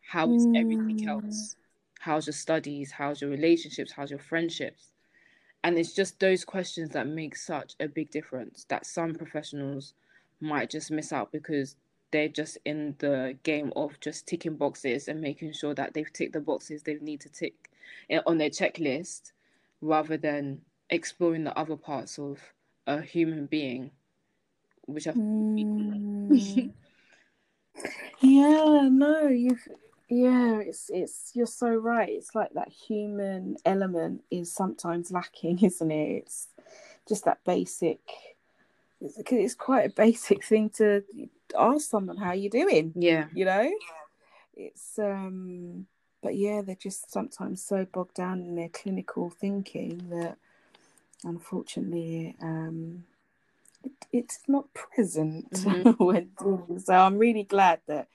[0.01, 1.09] how is everything mm.
[1.09, 1.57] else?
[2.01, 2.91] How's your studies?
[2.91, 3.93] How's your relationships?
[3.93, 4.93] How's your friendships?
[5.63, 9.93] And it's just those questions that make such a big difference that some professionals
[10.41, 11.77] might just miss out because
[12.13, 16.33] they're just in the game of just ticking boxes and making sure that they've ticked
[16.33, 17.71] the boxes they need to tick
[18.09, 19.33] eh, on their checklist
[19.83, 22.39] rather than exploring the other parts of
[22.87, 23.91] a human being
[24.87, 26.73] which i mm.
[28.21, 29.69] yeah no you've
[30.11, 32.09] yeah it's it's you're so right.
[32.09, 36.23] It's like that human element is sometimes lacking isn't it?
[36.23, 36.49] It's
[37.09, 38.01] just that basic
[39.01, 41.03] it's, it's quite a basic thing to
[41.59, 42.93] ask someone how you doing?
[42.97, 43.27] Yeah.
[43.33, 43.71] You know?
[44.55, 45.87] It's um
[46.23, 50.37] but yeah they're just sometimes so bogged down in their clinical thinking that
[51.25, 53.05] unfortunately um
[53.83, 55.91] it, it's not present mm-hmm.
[56.05, 56.31] when
[56.79, 58.09] so i'm really glad that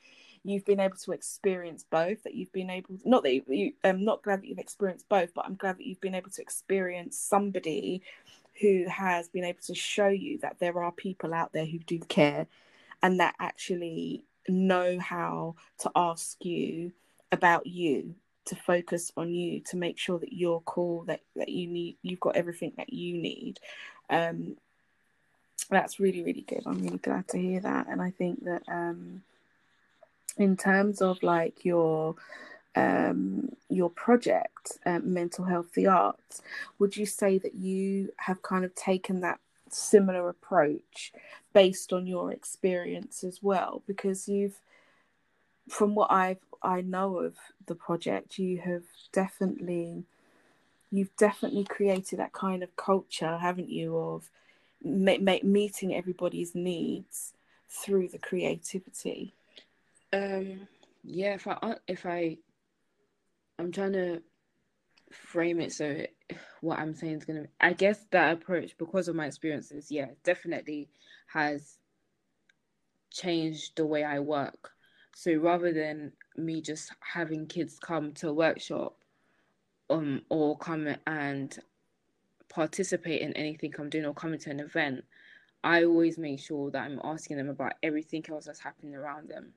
[0.44, 4.04] you've been able to experience both that you've been able not that you, you um
[4.04, 7.18] not glad that you've experienced both but i'm glad that you've been able to experience
[7.18, 8.02] somebody
[8.62, 12.00] who has been able to show you that there are people out there who do
[12.00, 12.48] care
[13.02, 16.92] and that actually know how to ask you
[17.32, 21.68] about you to focus on you to make sure that you're cool that, that you
[21.68, 23.60] need you've got everything that you need.
[24.10, 24.58] Um
[25.70, 26.64] that's really really good.
[26.66, 27.88] I'm really glad to hear that.
[27.88, 29.24] And i think that um
[30.38, 32.16] in terms of like your
[32.76, 36.42] um, your project, um, Mental Health the Arts,
[36.78, 39.40] would you say that you have kind of taken that
[39.70, 41.14] similar approach
[41.54, 43.82] based on your experience as well?
[43.88, 44.60] Because you've,
[45.68, 47.36] from what I've I know of
[47.68, 50.04] the project, you have definitely,
[50.92, 54.32] you've definitely created that kind of culture, haven't you, of
[54.84, 57.34] ma- ma- meeting everybody's needs
[57.70, 59.34] through the creativity.
[60.12, 60.68] Um,
[61.04, 62.38] yeah, if I if I,
[63.60, 64.22] I'm trying to
[65.12, 66.06] frame it so
[66.62, 67.48] what I'm saying is gonna.
[67.62, 70.90] I guess that approach, because of my experiences, yeah, definitely
[71.28, 71.78] has
[73.12, 74.75] changed the way I work.
[75.18, 78.98] So rather than me just having kids come to a workshop,
[79.90, 81.58] um, or come and
[82.50, 85.06] participate in anything I'm doing or coming to an event,
[85.64, 89.54] I always make sure that I'm asking them about everything else that's happening around them.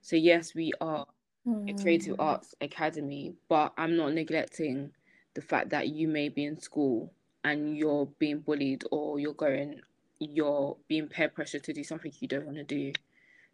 [0.00, 1.06] So yes, we are
[1.46, 1.70] mm.
[1.70, 2.24] a creative mm.
[2.24, 4.92] arts academy, but I'm not neglecting
[5.34, 7.12] the fact that you may be in school
[7.44, 9.82] and you're being bullied or you're going
[10.18, 12.94] you're being peer pressure to do something you don't want to do.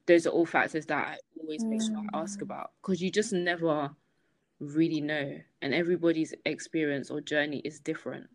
[0.07, 2.43] Those are all factors that I always make sure I ask mm.
[2.43, 3.91] about because you just never
[4.59, 8.29] really know, and everybody's experience or journey is different.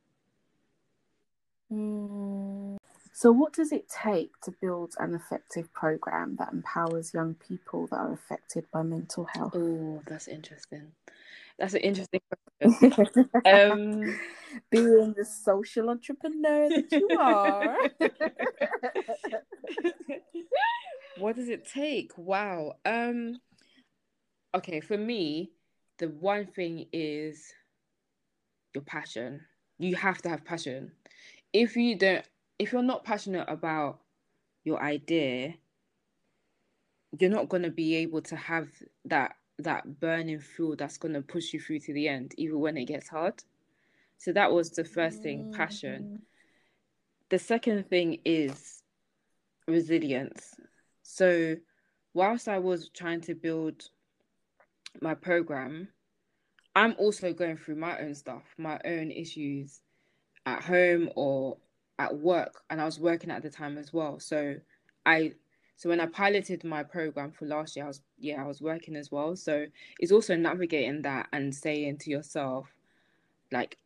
[1.72, 2.78] Mm.
[3.14, 7.98] So, what does it take to build an effective program that empowers young people that
[7.98, 9.54] are affected by mental health?
[9.56, 10.92] Oh, that's interesting.
[11.60, 12.22] That's an interesting
[12.92, 13.30] question.
[13.46, 14.20] um,
[14.70, 17.78] Being the social entrepreneur that you are.
[21.18, 22.12] what does it take?
[22.18, 22.74] Wow.
[22.86, 23.40] Um,
[24.56, 25.52] okay, for me,
[25.98, 27.54] the one thing is
[28.74, 29.42] your passion.
[29.80, 30.92] You have to have passion.
[31.54, 32.26] If you don't,
[32.60, 34.00] if you're not passionate about
[34.64, 35.56] your idea,
[37.20, 38.68] you're not going to be able to have
[39.06, 42.78] that that burning fuel that's going to push you through to the end, even when
[42.78, 43.44] it gets hard.
[44.18, 46.20] So that was the first thing, passion.
[46.20, 46.22] Mm.
[47.30, 48.84] The second thing is
[49.68, 50.56] resilience.
[51.04, 51.56] So,
[52.14, 53.90] whilst I was trying to build
[55.02, 55.90] my program,
[56.76, 59.82] I'm also going through my own stuff, my own issues
[60.46, 61.58] at home or
[62.00, 62.62] at work.
[62.70, 64.20] And I was working at the time as well.
[64.20, 64.56] So,
[65.06, 65.34] I
[65.78, 68.96] so when I piloted my program for last year, I was yeah, I was working
[68.96, 69.36] as well.
[69.36, 69.68] So
[70.00, 72.68] it's also navigating that and saying to yourself,
[73.52, 73.78] like,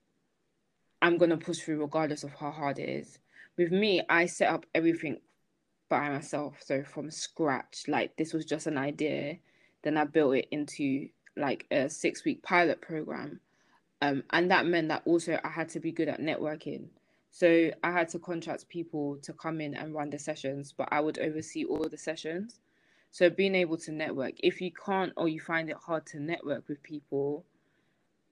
[1.01, 3.19] I'm gonna push through regardless of how hard it is.
[3.57, 5.17] With me, I set up everything
[5.89, 7.83] by myself, so from scratch.
[7.89, 9.37] Like this was just an idea.
[9.83, 13.41] Then I built it into like a six week pilot program.
[14.01, 16.85] Um, and that meant that also I had to be good at networking.
[17.32, 20.99] So I had to contract people to come in and run the sessions, but I
[20.99, 22.59] would oversee all the sessions.
[23.11, 26.67] So being able to network, if you can't or you find it hard to network
[26.67, 27.45] with people,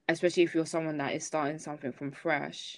[0.10, 2.78] especially if you're someone that is starting something from fresh,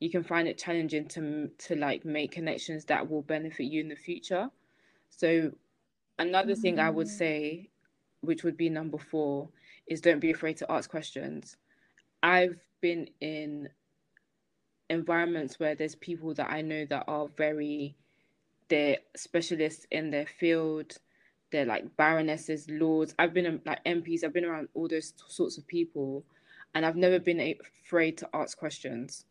[0.00, 3.88] you can find it challenging to to like make connections that will benefit you in
[3.88, 4.50] the future.
[5.08, 5.52] So
[6.18, 6.60] another mm-hmm.
[6.60, 7.18] thing I would mm.
[7.18, 7.70] say,
[8.20, 9.48] which would be number four,
[9.86, 11.56] is don't be afraid to ask questions.
[12.22, 13.68] I've been in
[14.90, 17.96] environments where there's people that I know that are very
[18.68, 20.96] they're specialists in their field.
[21.52, 23.14] They're like baronesses, lords.
[23.18, 24.24] I've been um, like MPs.
[24.24, 26.24] I've been around all those sorts of people,
[26.74, 29.24] and I've never been afraid to ask questions,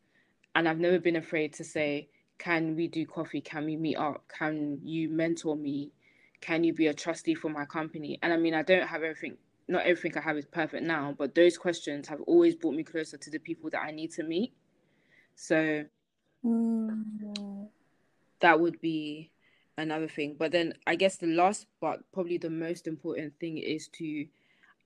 [0.56, 3.42] and I've never been afraid to say, "Can we do coffee?
[3.42, 4.24] Can we meet up?
[4.30, 5.92] Can you mentor me?
[6.40, 9.38] Can you be a trustee for my company?" And I mean, I don't have everything.
[9.68, 13.18] Not everything I have is perfect now, but those questions have always brought me closer
[13.18, 14.54] to the people that I need to meet
[15.36, 15.86] so
[16.46, 17.68] mm.
[18.40, 19.32] that would be
[19.78, 20.36] another thing.
[20.38, 24.26] But then I guess the last but probably the most important thing is to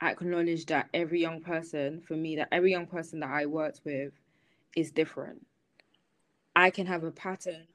[0.02, 4.14] acknowledge that every young person, for me, that every young person that I worked with
[4.76, 5.46] is different.
[6.56, 7.68] I can have a pattern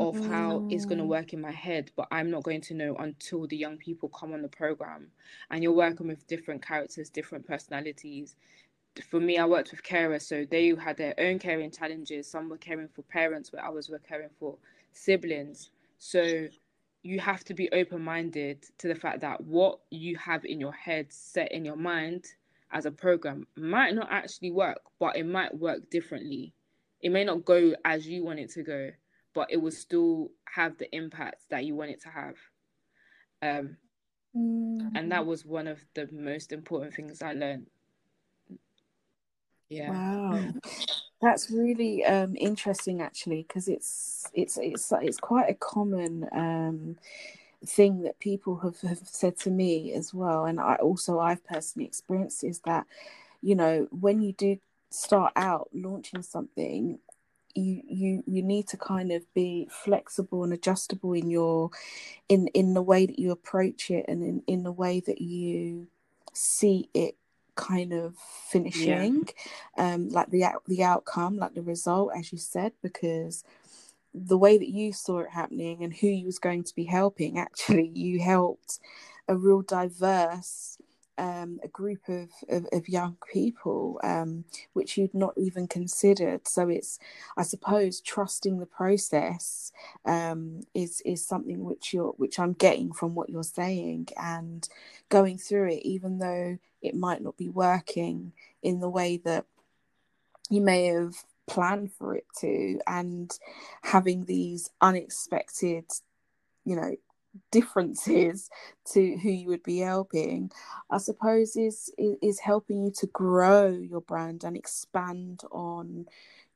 [0.00, 1.08] of how it's going to mm.
[1.08, 4.32] work in my head, but I'm not going to know until the young people come
[4.32, 5.08] on the program.
[5.50, 8.36] And you're working with different characters, different personalities,
[9.02, 12.30] for me, I worked with carers, so they had their own caring challenges.
[12.30, 14.56] Some were caring for parents, where others were caring for
[14.92, 15.70] siblings.
[15.98, 16.48] So
[17.02, 20.72] you have to be open minded to the fact that what you have in your
[20.72, 22.24] head set in your mind
[22.72, 26.52] as a program might not actually work, but it might work differently.
[27.00, 28.90] It may not go as you want it to go,
[29.34, 32.36] but it will still have the impact that you want it to have.
[33.42, 33.76] Um,
[34.36, 34.96] mm-hmm.
[34.96, 37.66] And that was one of the most important things I learned
[39.68, 39.90] yeah.
[39.90, 40.52] Wow.
[41.22, 46.96] That's really um, interesting, actually, because it's it's it's it's quite a common um,
[47.66, 51.86] thing that people have, have said to me as well, and I also I've personally
[51.86, 52.86] experienced is that
[53.42, 54.58] you know when you do
[54.90, 56.98] start out launching something,
[57.54, 61.70] you you you need to kind of be flexible and adjustable in your
[62.28, 65.86] in in the way that you approach it and in in the way that you
[66.34, 67.16] see it
[67.56, 68.14] kind of
[68.48, 69.28] finishing
[69.76, 69.94] yeah.
[69.94, 73.44] um like the the outcome like the result as you said because
[74.14, 77.38] the way that you saw it happening and who you was going to be helping
[77.38, 78.78] actually you helped
[79.28, 80.78] a real diverse
[81.18, 86.46] um, a group of, of, of young people um, which you'd not even considered.
[86.46, 86.98] So it's,
[87.36, 89.72] I suppose, trusting the process
[90.04, 94.68] um, is is something which you're which I'm getting from what you're saying and
[95.08, 99.46] going through it, even though it might not be working in the way that
[100.50, 101.14] you may have
[101.46, 103.38] planned for it to, and
[103.82, 105.84] having these unexpected,
[106.64, 106.96] you know,
[107.52, 108.50] differences
[108.86, 110.50] to who you would be helping
[110.90, 116.06] i suppose is is helping you to grow your brand and expand on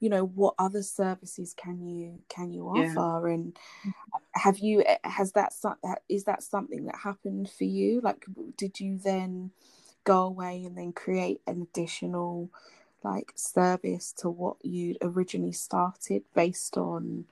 [0.01, 2.97] you know what other services can you can you Yeah.
[2.97, 3.29] offer?
[3.29, 3.57] And
[3.87, 3.91] mm-hmm.
[4.33, 5.53] have you eh, has that
[6.09, 8.01] is that something that happened for you?
[8.03, 8.25] Like
[8.57, 9.51] did you then
[10.05, 12.51] go away and then create an additional
[13.05, 17.27] like service to what you originally started based on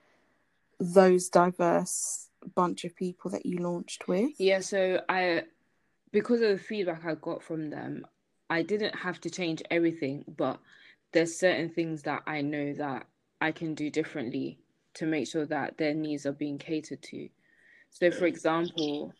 [0.81, 5.43] those diverse bunch of people that you launched with Yeah, so I,
[6.13, 8.07] because of the feedback I got from them,
[8.51, 10.59] I didn't have to change everything, but
[11.13, 13.07] there's certain things that I know that
[13.41, 14.59] I can do differently
[14.95, 17.29] to make sure that their needs are being catered to.
[17.91, 19.13] So, for example,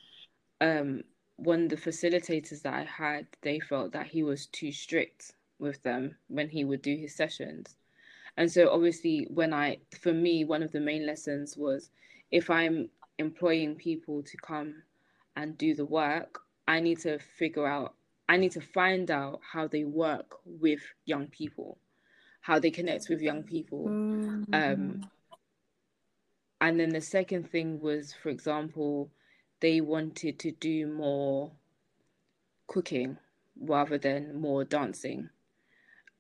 [0.61, 1.03] um,
[1.37, 5.83] one of the facilitators that I had, they felt that he was too strict with
[5.83, 7.77] them when he would do his sessions.
[8.39, 11.91] And so, obviously, when I, for me, one of the main lessons was
[12.31, 14.77] if I'm employing people to come
[15.37, 17.95] and do the work, I need to figure out,
[18.29, 21.79] I need to find out how they work with young people,
[22.41, 23.87] how they connect with young people.
[23.89, 24.47] Mm.
[24.53, 25.11] Um,
[26.61, 29.11] and then the second thing was, for example,
[29.59, 31.51] they wanted to do more
[32.69, 33.19] cooking
[33.61, 35.29] rather than more dancing.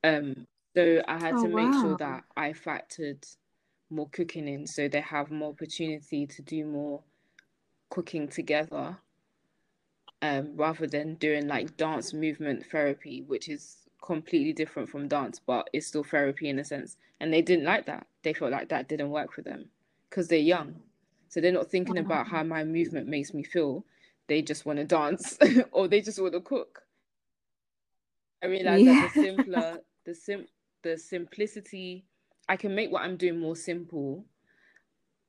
[0.02, 0.48] Um,
[0.78, 3.36] so I had Oh, to make sure that I factored
[3.90, 7.02] more cooking in so they have more opportunity to do more
[7.90, 8.98] cooking together
[10.22, 15.68] um, rather than doing like dance movement therapy, which is completely different from dance, but
[15.72, 16.96] it's still therapy in a sense.
[17.20, 18.06] And they didn't like that.
[18.22, 19.70] They felt like that didn't work for them
[20.08, 20.76] because they're young.
[21.28, 23.84] So they're not thinking about how my movement makes me feel.
[24.28, 25.38] They just want to dance
[25.72, 26.84] or they just want to cook.
[28.42, 30.46] I realized that the simpler, the sim,
[30.82, 32.04] the simplicity,
[32.48, 34.24] I can make what I'm doing more simple.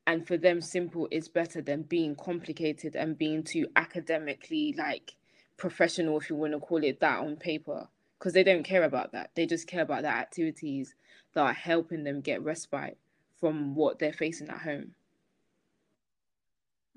[0.06, 5.14] And for them simple is better than being complicated and being too academically like
[5.56, 7.88] professional if you want to call it that on paper.
[8.18, 9.30] Because they don't care about that.
[9.34, 10.94] They just care about the activities
[11.34, 12.98] that are helping them get respite
[13.38, 14.94] from what they're facing at home.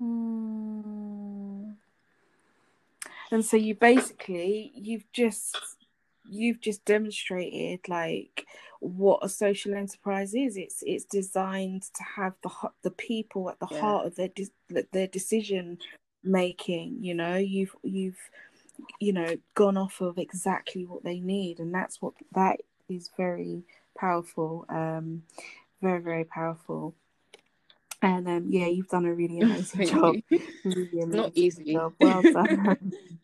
[0.00, 1.74] Mm.
[3.30, 5.56] And so you basically you've just
[6.28, 8.46] you've just demonstrated like
[8.80, 10.56] what a social enterprise is.
[10.56, 12.50] It's it's designed to have the
[12.82, 13.80] the people at the Yeah.
[13.80, 15.78] heart of their de- their decision
[16.22, 16.98] making.
[17.00, 18.18] You know, you've you've
[19.00, 23.62] you know gone off of exactly what they need, and that's what that is very
[23.96, 24.66] powerful.
[24.68, 25.22] Um,
[25.82, 26.94] very very powerful.
[28.02, 30.16] And um, yeah, you've done a really amazing job.
[30.64, 31.72] Really It's not amazing easy.
[31.72, 31.94] job.
[31.98, 32.76] Well done.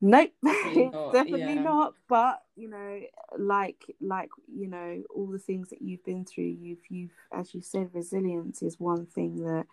[0.00, 1.62] nope, Definitely not, definitely yeah.
[1.62, 1.94] not.
[2.08, 3.00] But you know,
[3.38, 7.60] like like you know, all the things that you've been through, you've you've as you
[7.60, 9.66] said, resilience is one thing that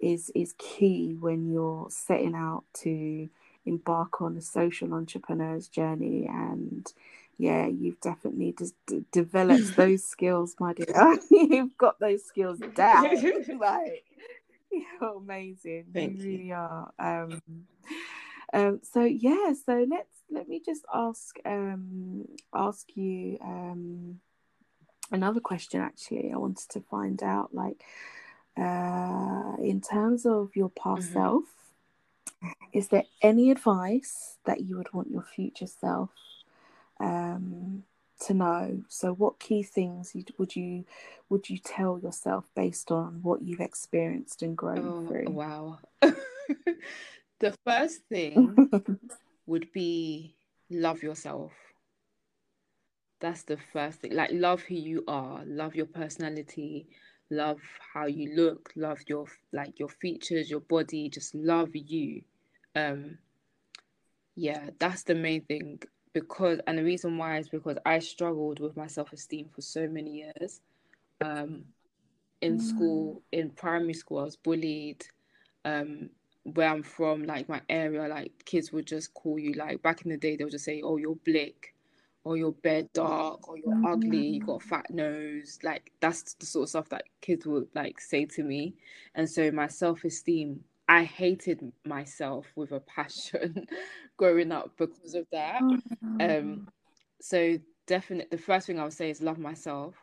[0.00, 3.28] is is key when you're setting out to
[3.66, 6.92] embark on a social entrepreneur's journey and
[7.38, 10.86] yeah you've definitely just d- developed those skills my dear
[11.30, 13.10] you've got those skills down
[13.58, 14.04] like
[14.70, 16.32] you're amazing Thank you you.
[16.38, 17.40] really are um
[18.52, 24.20] um so yeah so let's let me just ask um ask you um
[25.12, 27.82] another question actually i wanted to find out like
[28.58, 31.12] uh in terms of your past Mhm.
[31.12, 31.44] self
[32.72, 36.10] is there any advice that you would want your future self
[37.00, 37.82] um
[38.20, 40.84] to know so what key things would you
[41.28, 45.78] would you tell yourself based on what you've experienced and grown Oh, through wow.
[47.40, 48.70] The first thing
[49.46, 50.36] would be
[50.70, 51.52] love yourself.
[53.20, 54.14] That's the first thing.
[54.14, 56.86] Like, love who you are, love your personality,
[57.30, 57.60] love
[57.92, 62.22] how you look, love your like your features, your body, just love you.
[62.76, 63.18] Um,
[64.34, 65.80] yeah, that's the main thing.
[66.12, 70.10] Because, and the reason why is because I struggled with my self-esteem for so many
[70.10, 70.60] years.
[71.20, 71.64] Um,
[72.40, 75.04] in school, in primary school, I was bullied.
[75.64, 76.10] Um,
[76.44, 80.10] where I'm from, like my area, like kids would just call you like back in
[80.10, 81.74] the day, they would just say, "Oh, you're blick,"
[82.24, 86.46] or "You're bed dark," or "You're ugly," "You got a fat nose." Like that's the
[86.46, 88.74] sort of stuff that kids would like say to me,
[89.14, 93.66] and so my self-esteem, I hated myself with a passion
[94.16, 95.64] growing up because of that.
[96.20, 96.62] Um,
[97.20, 99.94] so definitely, the first thing I would say is love myself.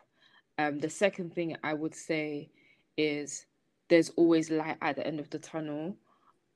[0.58, 2.50] Um, the second thing I would say
[2.96, 3.46] is
[3.88, 5.96] there's always light at the end of the tunnel.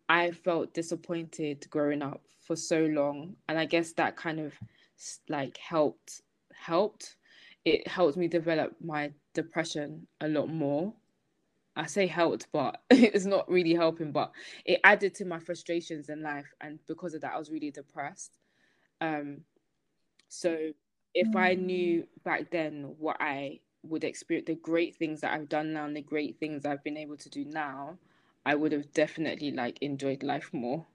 [0.08, 4.54] I felt disappointed growing up for so long, and I guess that kind of
[5.28, 6.22] like helped
[6.54, 7.16] helped.
[7.64, 10.94] It helped me develop my depression a lot more.
[11.74, 14.12] I say helped, but it's not really helping.
[14.12, 14.32] But
[14.64, 18.38] it added to my frustrations in life, and because of that, I was really depressed.
[19.00, 19.42] Um,
[20.28, 20.72] so
[21.14, 25.72] if I knew back then what I would experience the great things that I've done
[25.72, 27.98] now and the great things I've been able to do now,
[28.46, 30.86] I would have definitely like enjoyed life more.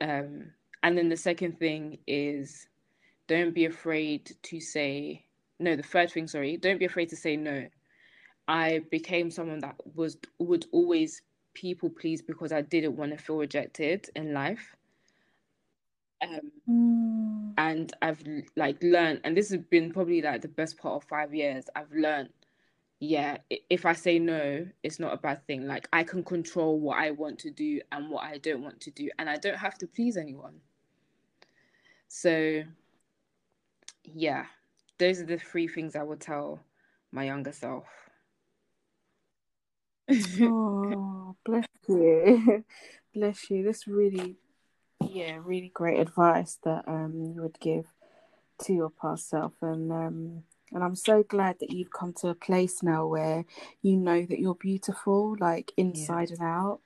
[0.00, 0.52] Um,
[0.82, 2.66] and then the second thing is
[3.26, 5.26] don't be afraid to say
[5.58, 5.76] no.
[5.76, 7.66] The third thing, sorry, don't be afraid to say no.
[8.48, 11.20] I became someone that was would always
[11.52, 14.74] people please because I didn't want to feel rejected in life.
[16.20, 17.52] Um, mm.
[17.58, 18.22] and I've
[18.56, 21.66] like learned, and this has been probably like the best part of five years.
[21.76, 22.30] I've learned,
[23.00, 23.38] yeah,
[23.70, 25.66] if I say no, it's not a bad thing.
[25.66, 28.90] Like I can control what I want to do and what I don't want to
[28.90, 30.60] do, and I don't have to please anyone.
[32.08, 32.64] So,
[34.04, 34.46] yeah,
[34.98, 36.60] those are the three things I would tell
[37.12, 37.84] my younger self.
[40.10, 42.64] oh, bless you.
[43.14, 43.62] bless you.
[43.62, 44.38] This really
[45.08, 47.86] yeah, really great advice that um you would give
[48.64, 50.42] to your past self and um
[50.72, 53.44] and I'm so glad that you've come to a place now where
[53.82, 56.36] you know that you're beautiful, like inside yeah.
[56.38, 56.80] and out.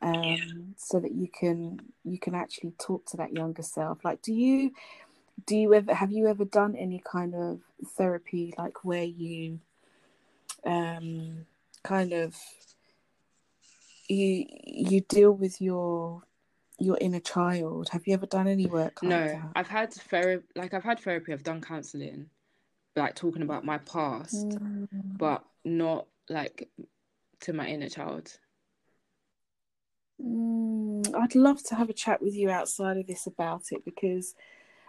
[0.00, 0.36] Um, yeah.
[0.76, 4.04] so that you can you can actually talk to that younger self.
[4.04, 4.72] Like, do you
[5.46, 7.60] do you ever have you ever done any kind of
[7.96, 9.60] therapy like where you
[10.64, 11.46] um
[11.82, 12.36] kind of
[14.08, 16.22] you you deal with your
[16.78, 17.88] your inner child.
[17.90, 19.02] Have you ever done any work?
[19.02, 19.52] Like no, that?
[19.56, 20.46] I've had therapy.
[20.54, 21.32] Like I've had therapy.
[21.32, 22.26] I've done counselling,
[22.98, 24.88] like talking about my past, mm.
[25.16, 26.68] but not like
[27.40, 28.38] to my inner child.
[30.22, 34.34] Mm, I'd love to have a chat with you outside of this about it because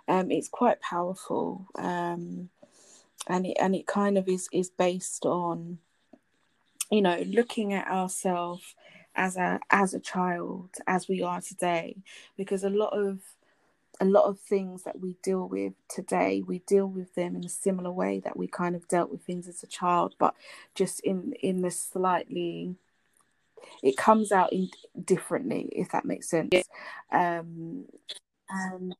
[0.07, 2.49] um, it's quite powerful, um,
[3.27, 5.77] and it and it kind of is is based on,
[6.91, 8.75] you know, looking at ourselves
[9.15, 11.97] as a as a child as we are today
[12.37, 13.19] because a lot of
[13.99, 17.49] a lot of things that we deal with today we deal with them in a
[17.49, 20.33] similar way that we kind of dealt with things as a child but
[20.75, 22.75] just in in the slightly
[23.83, 24.69] it comes out in
[25.03, 26.53] differently if that makes sense.
[27.11, 27.85] Um
[28.49, 28.95] and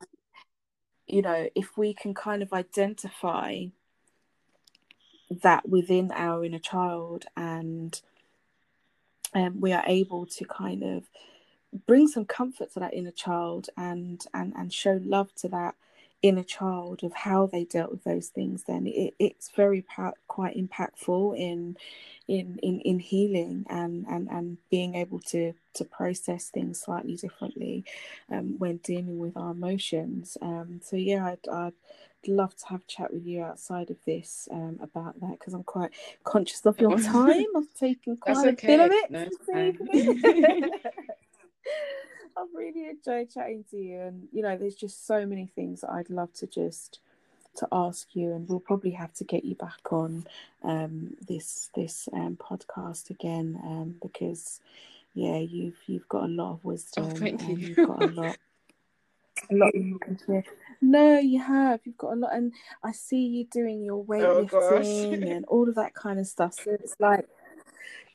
[1.08, 3.66] you know if we can kind of identify
[5.44, 8.02] that within our inner child and
[9.34, 11.04] um, we are able to kind of
[11.86, 15.76] bring some comfort to that inner child and and and show love to that
[16.22, 19.86] inner child of how they dealt with those things then it, it's very
[20.28, 21.78] quite impactful in
[22.28, 27.86] in in in healing and and and being able to to process things slightly differently
[28.32, 31.74] um, when dealing with our emotions um, so yeah I'd, I'd
[32.28, 35.64] love to have a chat with you outside of this um, about that because I'm
[35.64, 35.92] quite
[36.26, 37.46] conscious of your time.
[37.56, 39.12] I've taken quite a bit of it.
[39.12, 39.30] No,
[42.38, 45.92] I've really enjoyed chatting to you, and you know, there's just so many things that
[45.92, 47.00] I'd love to just
[47.56, 50.26] to ask you, and we'll probably have to get you back on
[50.64, 54.62] um, this this um, podcast again um, because
[55.14, 57.06] yeah, you've you've got a lot of wisdom.
[57.06, 57.56] Oh, thank you.
[57.56, 58.38] You've got a lot
[59.52, 60.44] a lot you can share.
[60.82, 61.82] No, you have.
[61.84, 65.68] You've got a lot, and I see you doing your oh, weightlifting oh, and all
[65.68, 66.54] of that kind of stuff.
[66.54, 67.28] So it's like,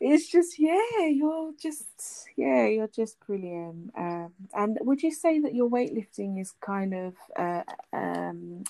[0.01, 3.93] it's just yeah, you're just yeah, you're just brilliant.
[3.97, 7.63] Um, and would you say that your weightlifting is kind of uh,
[7.93, 8.65] um,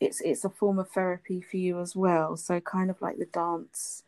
[0.00, 2.36] it's it's a form of therapy for you as well?
[2.36, 4.04] So kind of like the dance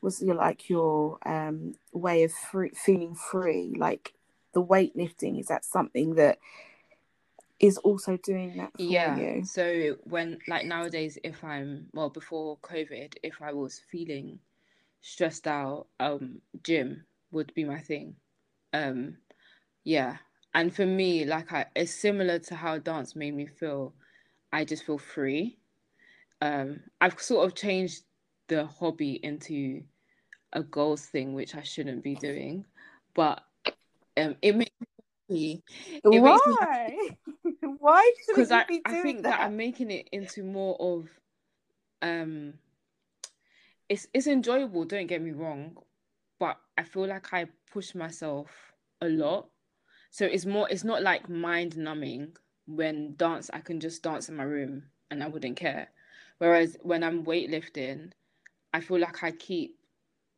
[0.00, 4.14] was your like your um way of free, feeling free, like
[4.52, 6.38] the weightlifting is that something that
[7.60, 9.16] is also doing that for yeah.
[9.16, 9.44] you.
[9.44, 14.38] So when like nowadays if I'm well before COVID, if I was feeling
[15.04, 18.16] stressed out, um gym would be my thing.
[18.72, 19.18] Um
[19.84, 20.16] yeah.
[20.54, 23.94] And for me, like I it's similar to how dance made me feel.
[24.50, 25.58] I just feel free.
[26.40, 28.02] Um I've sort of changed
[28.48, 29.82] the hobby into
[30.54, 32.64] a goals thing, which I shouldn't be doing.
[33.14, 33.42] But
[34.16, 34.70] um it makes
[35.28, 35.62] me
[35.92, 37.10] it Why?
[37.78, 38.12] Why?
[38.26, 39.30] Because I, I think that?
[39.30, 41.08] that I'm making it into more of
[42.00, 42.54] um
[43.88, 45.76] it's it's enjoyable, don't get me wrong,
[46.38, 48.50] but I feel like I push myself
[49.00, 49.48] a lot.
[50.10, 52.36] So it's more it's not like mind numbing
[52.66, 55.88] when dance I can just dance in my room and I wouldn't care.
[56.38, 58.12] Whereas when I'm weightlifting,
[58.72, 59.76] I feel like I keep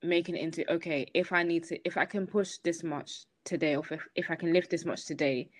[0.02, 3.76] making it into okay, if I need to if I can push this much today
[3.76, 5.50] or if, if I can lift this much today,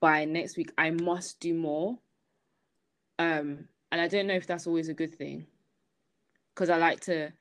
[0.00, 1.98] by next week I must do more.
[3.18, 5.46] Um, and I don't know if that's always a good thing.
[6.54, 7.32] Cause I like to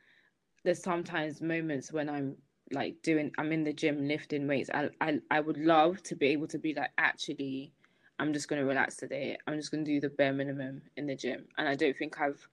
[0.64, 2.38] there's sometimes moments when I'm
[2.72, 4.70] like doing I'm in the gym lifting weights.
[4.74, 7.74] I I, I would love to be able to be like actually
[8.20, 9.38] I'm just gonna relax today.
[9.48, 11.48] I'm just gonna do the bare minimum in the gym.
[11.58, 12.48] And I don't think I've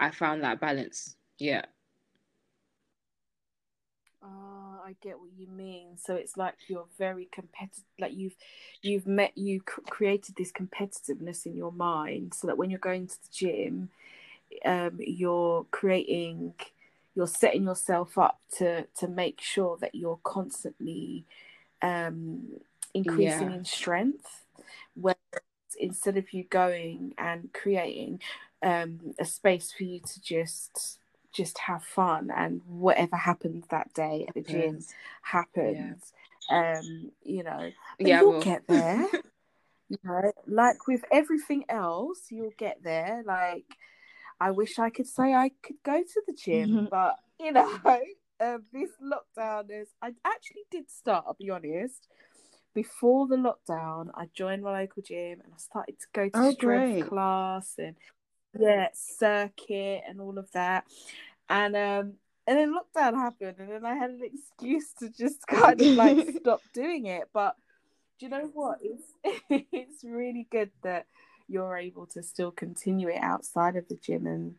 [0.00, 1.64] I found that balance Yeah.
[4.22, 5.98] Oh, I get what you mean.
[5.98, 7.84] So it's like you're very competitive.
[7.98, 8.34] Like you've
[8.82, 13.06] you've met you cr- created this competitiveness in your mind, so that when you're going
[13.06, 13.90] to the gym,
[14.64, 16.54] um, you're creating,
[17.14, 21.24] you're setting yourself up to to make sure that you're constantly
[21.82, 22.48] um,
[22.94, 23.56] increasing Yeah.
[23.56, 24.44] in strength.
[24.94, 25.16] Where
[25.78, 28.20] instead of you going and creating
[28.62, 30.98] um, a space for you to just
[31.32, 34.84] just have fun and whatever happens that day at the gym
[35.22, 36.02] Happens.
[36.02, 36.12] happens
[36.50, 38.40] um you know Yeah, you'll well.
[38.40, 39.06] get there
[39.88, 43.66] you know like with everything else you'll get there like
[44.40, 46.90] i wish i could say i could go to the gym Mhm.
[46.90, 47.68] but you know
[48.40, 52.08] um, this lockdown is i actually did start i'll be honest
[52.74, 56.52] before the lockdown i joined my local gym and i started to go to Oh,
[56.52, 57.08] strength great.
[57.08, 57.96] class and
[58.58, 60.84] yeah circuit and all of that
[61.48, 62.14] and um
[62.46, 66.18] and then lockdown happened and then i had an excuse to just kind of like
[66.40, 67.56] stop doing it but
[68.18, 69.12] do you know what it's
[69.50, 71.06] it's really good that
[71.48, 74.54] you're able to still continue it outside of the gym and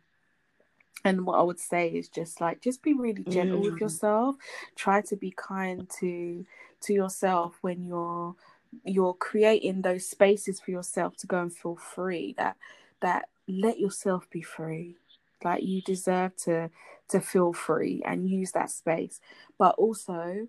[1.05, 3.81] and what i would say is just like just be really gentle with Mm.
[3.81, 4.35] yourself
[4.75, 6.45] try to be kind to
[6.81, 8.35] to yourself when you're
[8.83, 12.57] you're creating those spaces for yourself to go and feel free that
[12.99, 14.97] that let yourself be free
[15.43, 16.69] like you deserve to
[17.09, 19.21] to feel free and use that space
[19.57, 20.47] but also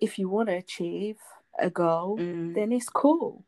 [0.00, 1.16] if you want to achieve
[1.58, 2.54] a goal Mm.
[2.54, 3.44] then it's cool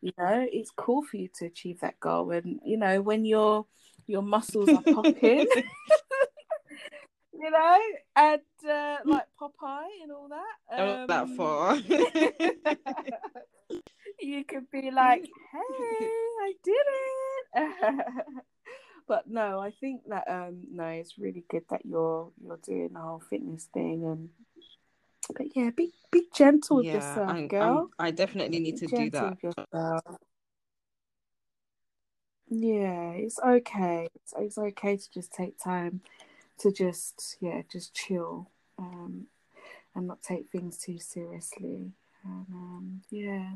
[0.00, 3.66] you know it's cool for you to achieve that goal and you know when your
[4.06, 5.46] your muscles are popping
[7.32, 7.78] you know
[8.16, 11.76] and uh, like popeye and all that Not that um, far.
[14.20, 16.10] you could be like, "Hey,
[16.42, 16.86] I did
[17.54, 18.24] it."
[19.06, 23.00] but no, I think that um no, it's really good that you're you're doing the
[23.00, 24.28] whole fitness thing and
[25.36, 27.90] but yeah, be be gentle with yeah, yourself, I'm, girl.
[27.98, 29.38] I'm, I definitely need Be to do that.
[32.50, 34.08] Yeah, it's okay.
[34.14, 36.00] It's, it's okay to just take time
[36.58, 38.48] to just yeah, just chill
[38.78, 39.26] um
[39.94, 41.92] and not take things too seriously.
[42.24, 43.50] And um yeah,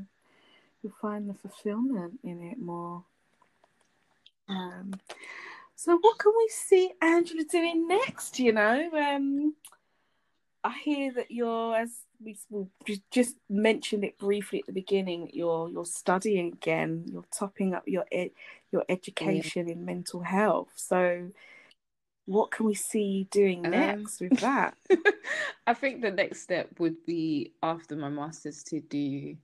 [0.82, 3.04] you'll find the fulfillment in it more.
[4.48, 4.94] Um,
[5.74, 8.38] so what can we see Angela doing next?
[8.38, 9.54] You know, um,
[10.64, 11.90] I hear that you're, as
[12.22, 12.36] we
[13.10, 17.04] just mentioned it briefly at the beginning, you're you're studying again.
[17.06, 18.30] You're topping up your ed-
[18.70, 20.70] your education in mental health.
[20.76, 21.30] So,
[22.26, 24.76] what can we see you doing Um, next with that?
[25.66, 29.36] I think the next step would be after my master's to do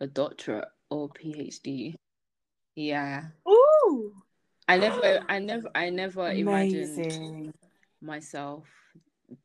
[0.00, 1.94] a doctorate or PhD.
[2.76, 3.24] Yeah.
[3.48, 4.12] Ooh,
[4.68, 7.52] I never I never I never imagined
[8.02, 8.66] myself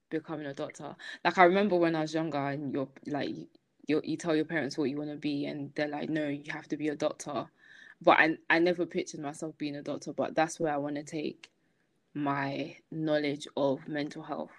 [0.09, 0.95] becoming a doctor.
[1.23, 3.35] Like I remember when I was younger and you're like
[3.87, 6.43] you you tell your parents what you want to be and they're like, no, you
[6.51, 7.47] have to be a doctor.
[8.01, 11.03] But I I never pictured myself being a doctor, but that's where I want to
[11.03, 11.49] take
[12.13, 14.51] my knowledge of mental health.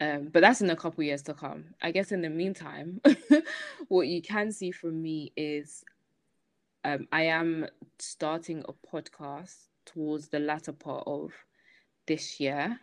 [0.00, 1.66] Um, but that's in a couple years to come.
[1.80, 3.00] I guess in the meantime,
[3.88, 5.84] what you can see from me is
[6.84, 7.66] um, I am
[7.98, 9.54] starting a podcast
[9.86, 11.32] towards the latter part of
[12.06, 12.78] this year.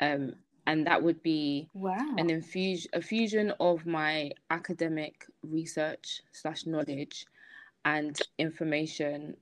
[0.00, 0.34] Um,
[0.66, 7.26] and that would be Wow, an infusion a fusion of my academic research slash knowledge
[7.84, 9.36] and information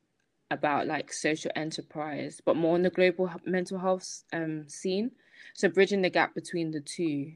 [0.50, 5.10] about like social enterprise but more on the global mental health um scene.
[5.54, 7.34] So bridging the gap between the two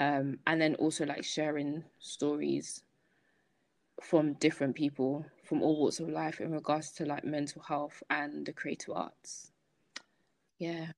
[0.00, 2.82] um and then also like sharing stories
[4.02, 8.44] from different people from all walks of life in regards to like mental health and
[8.44, 9.50] the creative arts.
[10.58, 10.92] Yeah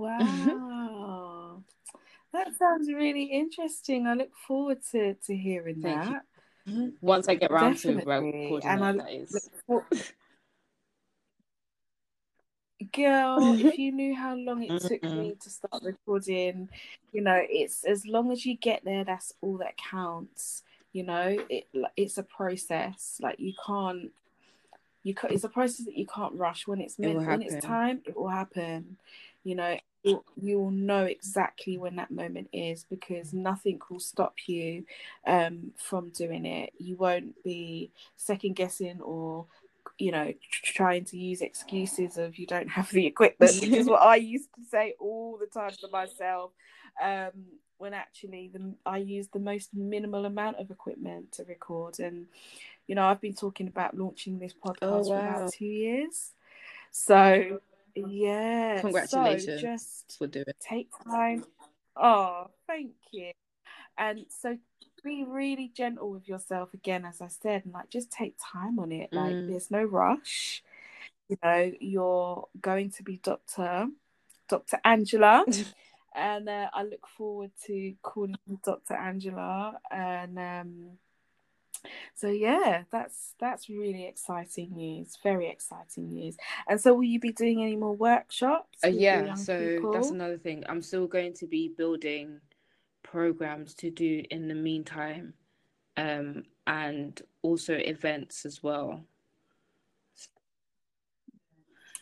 [0.08, 1.62] wow.
[2.32, 4.06] That sounds really interesting.
[4.06, 6.12] I look forward to, to hearing Thank you.
[6.12, 6.22] that.
[6.68, 6.88] Mm-hmm.
[7.00, 9.86] once i get around to uh, recording And I it that is for...
[12.92, 16.68] Girl, if you knew how long it took me to start recording,
[17.12, 20.62] you know, it's as long as you get there, that's all that counts.
[20.92, 21.66] You know, it
[21.96, 23.18] it's a process.
[23.22, 24.10] Like you can't,
[25.02, 26.66] you can It's a process that you can't rush.
[26.66, 28.96] When it's It when it's time, it will happen.
[29.44, 34.34] You know, you you will know exactly when that moment is because nothing will stop
[34.46, 34.84] you
[35.26, 36.72] um, from doing it.
[36.78, 39.46] You won't be second guessing or
[39.98, 44.02] you know trying to use excuses of you don't have the equipment which is what
[44.02, 46.52] i used to say all the time to myself.
[47.02, 47.30] Um
[47.78, 51.98] when actually the i use the most minimal amount of equipment to record.
[51.98, 52.26] And
[52.86, 56.32] you know i've been talking about launching this podcast Oh, for about two years.
[56.90, 57.60] So
[58.08, 58.80] Yeah.
[58.80, 60.44] Congratulations so just for doing.
[60.60, 61.44] take time.
[61.96, 63.32] Oh, thank you.
[63.98, 64.56] And so
[65.02, 68.92] be really gentle with yourself again, as I said, and like just take time on
[68.92, 69.12] it.
[69.12, 69.48] Like Mm.
[69.48, 70.62] there's no rush.
[71.28, 73.88] You know, you're going to be Doctor
[74.48, 74.78] Dr.
[74.84, 75.44] Angela.
[76.14, 78.94] and uh, I look forward to calling you Dr.
[78.94, 79.78] Angela.
[79.90, 80.98] And um,
[82.14, 85.16] so yeah, that's that's really exciting news.
[85.22, 86.36] Very exciting news.
[86.68, 88.78] And so, will you be doing any more workshops?
[88.84, 89.92] Uh, yeah, so people?
[89.92, 90.64] that's another thing.
[90.68, 92.40] I'm still going to be building
[93.02, 95.34] programs to do in the meantime,
[95.96, 99.04] um, and also events as well.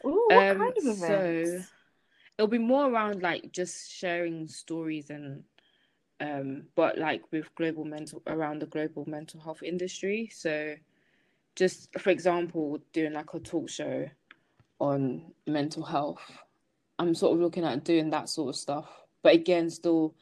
[0.05, 1.63] Ooh, what Um, kind of so
[2.37, 5.43] it'll be more around like just sharing stories and
[6.21, 10.31] um, but like with global mental around the global mental health industry.
[10.33, 10.75] So
[11.57, 14.09] just for example, doing like a talk show
[14.81, 16.23] on mental health.
[16.99, 18.89] I'm sort of looking at doing that sort of stuff,
[19.23, 20.15] but again, still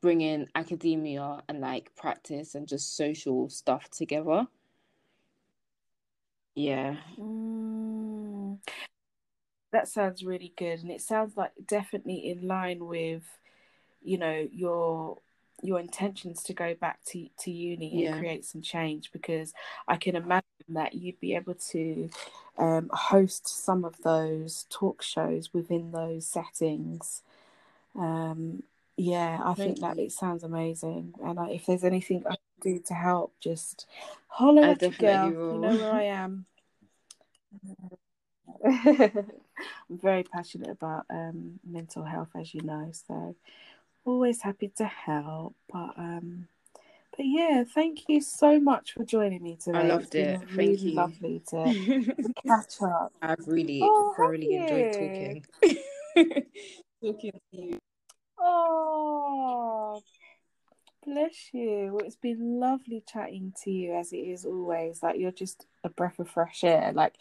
[0.00, 4.46] bringing academia and like practice and just social stuff together.
[6.54, 8.58] Yeah, Mm,
[9.72, 13.24] that sounds really good, and it sounds like definitely in line with,
[14.02, 15.20] you know, your
[15.62, 18.10] your intentions to go back to, to uni Yeah.
[18.10, 19.54] and create some change because
[19.88, 22.10] I can imagine that you'd be able to
[22.58, 27.22] um, host some of those talk shows within those settings.
[27.96, 28.62] Um,
[28.96, 30.04] yeah, I think Thank that you.
[30.04, 32.38] it sounds amazing, and I, if there's anything I can
[32.74, 33.86] do to help, just
[34.28, 35.36] holler I at your definitely girl.
[35.48, 36.46] You know where I am.
[38.64, 39.24] I'm
[39.90, 43.34] very passionate about um, mental health, as you know, so
[44.04, 45.54] always happy to help.
[45.72, 46.48] But um,
[47.16, 49.78] but yeah, thank you so much for joining me today.
[49.78, 50.38] I loved it.
[50.40, 50.94] Thank really you.
[50.94, 51.64] lovely to
[52.46, 53.12] catch up.
[53.22, 55.44] I've really Oh, thoroughly enjoyed talking.
[57.02, 57.78] talking to you.
[58.38, 60.02] Oh,
[61.04, 61.90] bless you.
[61.92, 65.02] Well, it's been lovely chatting to you as it is always.
[65.02, 66.92] Like you're just a breath of fresh air.
[66.92, 67.14] Like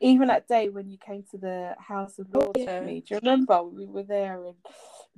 [0.00, 2.80] even that day when you came to the House of Lords yeah.
[2.80, 4.56] with me, do you remember we were there and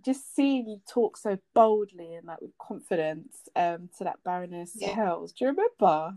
[0.05, 4.94] just seeing you talk so boldly and like with confidence um to that Baroness Yeah.
[4.94, 5.32] Hells.
[5.32, 6.14] Do you remember?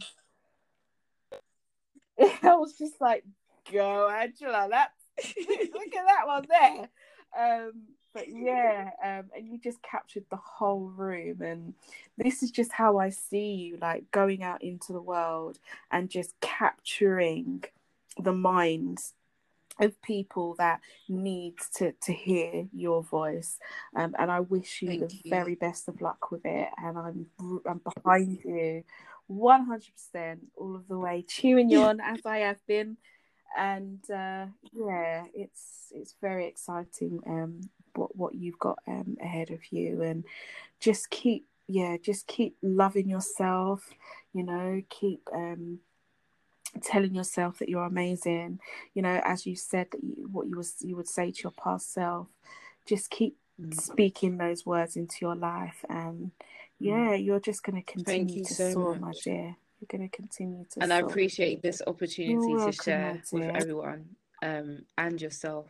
[2.43, 3.23] I was just like,
[3.71, 4.93] go Angela, that's
[5.37, 6.89] look at that one there.
[7.37, 7.71] Um,
[8.13, 11.73] but yeah, um, and you just captured the whole room, and
[12.17, 15.57] this is just how I see you, like going out into the world
[15.89, 17.63] and just capturing
[18.21, 19.13] the minds
[19.79, 23.57] of people that need to to hear your voice.
[23.95, 25.29] Um, and I wish you Thank the you.
[25.29, 27.25] very best of luck with it, and I'm
[27.65, 28.83] I'm behind you,
[29.27, 32.97] one hundred percent, all of the way, cheering you on as I have been
[33.55, 37.61] and uh, yeah, it's it's very exciting um,
[37.95, 40.23] what what you've got um, ahead of you, and
[40.79, 43.89] just keep yeah, just keep loving yourself.
[44.33, 45.79] You know, keep um,
[46.81, 48.59] telling yourself that you're amazing.
[48.93, 51.51] You know, as you said that you, what you was you would say to your
[51.51, 52.27] past self.
[52.85, 53.79] Just keep Mm.
[53.79, 56.31] speaking those words into your life, and
[56.79, 59.55] yeah, you're just going to continue to so soar, my dear.
[59.79, 64.15] You're going to continue to And I appreciate this opportunity You're to share with everyone
[64.41, 65.67] um, and yourself.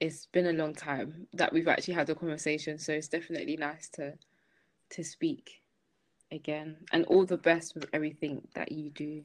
[0.00, 3.88] It's been a long time that we've actually had a conversation, so it's definitely nice
[3.90, 4.14] to
[4.90, 5.62] to speak
[6.32, 6.78] again.
[6.92, 9.22] And all the best with everything that you do.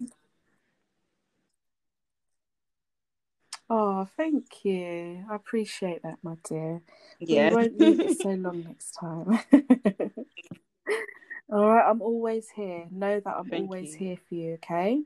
[3.70, 5.26] Oh, thank you.
[5.30, 6.82] I appreciate that, my dear.
[7.20, 7.50] Yeah.
[7.50, 9.40] We won't leave it so long next time.
[11.52, 12.86] All right, I'm always here.
[12.92, 14.00] Know that I'm Thank always you.
[14.00, 15.02] here for you, okay?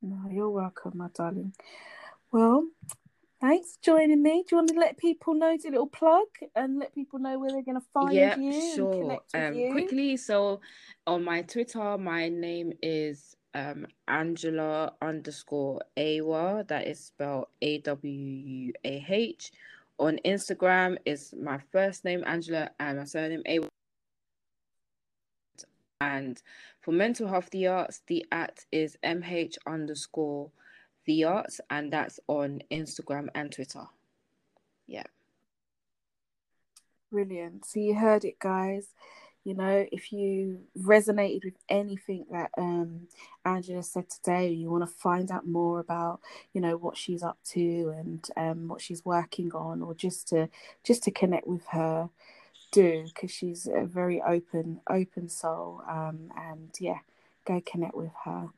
[0.00, 1.54] No, you're welcome, my darling.
[2.32, 2.66] Well,
[3.40, 4.44] thanks for joining me.
[4.48, 6.26] Do you want to let people know, do a little plug
[6.56, 9.20] and let people know where they're going to find yeah, you and sure.
[9.34, 9.72] Um, you?
[9.72, 10.60] quickly, so
[11.06, 16.66] on my Twitter, my name is um Angela underscore Awuah.
[16.68, 19.52] That is spelled A W U A H.
[19.98, 23.68] On Instagram is my first name Angela and my surname Awuah.
[26.00, 26.42] And
[26.80, 30.50] for mental health the arts, the at is mh underscore
[31.04, 33.84] the arts, and that's on Instagram and Twitter.
[34.86, 35.04] Yeah.
[37.10, 37.66] Brilliant.
[37.66, 38.88] So you heard it, guys.
[39.44, 43.08] You know, if you resonated with anything that um,
[43.44, 46.20] Angela said today, you want to find out more about,
[46.52, 50.48] you know, what she's up to and um, what she's working on, or just to
[50.84, 52.08] just to connect with her,
[52.72, 55.82] do because she's a very open open soul.
[55.88, 57.00] Um, and yeah,
[57.46, 58.50] go connect with her.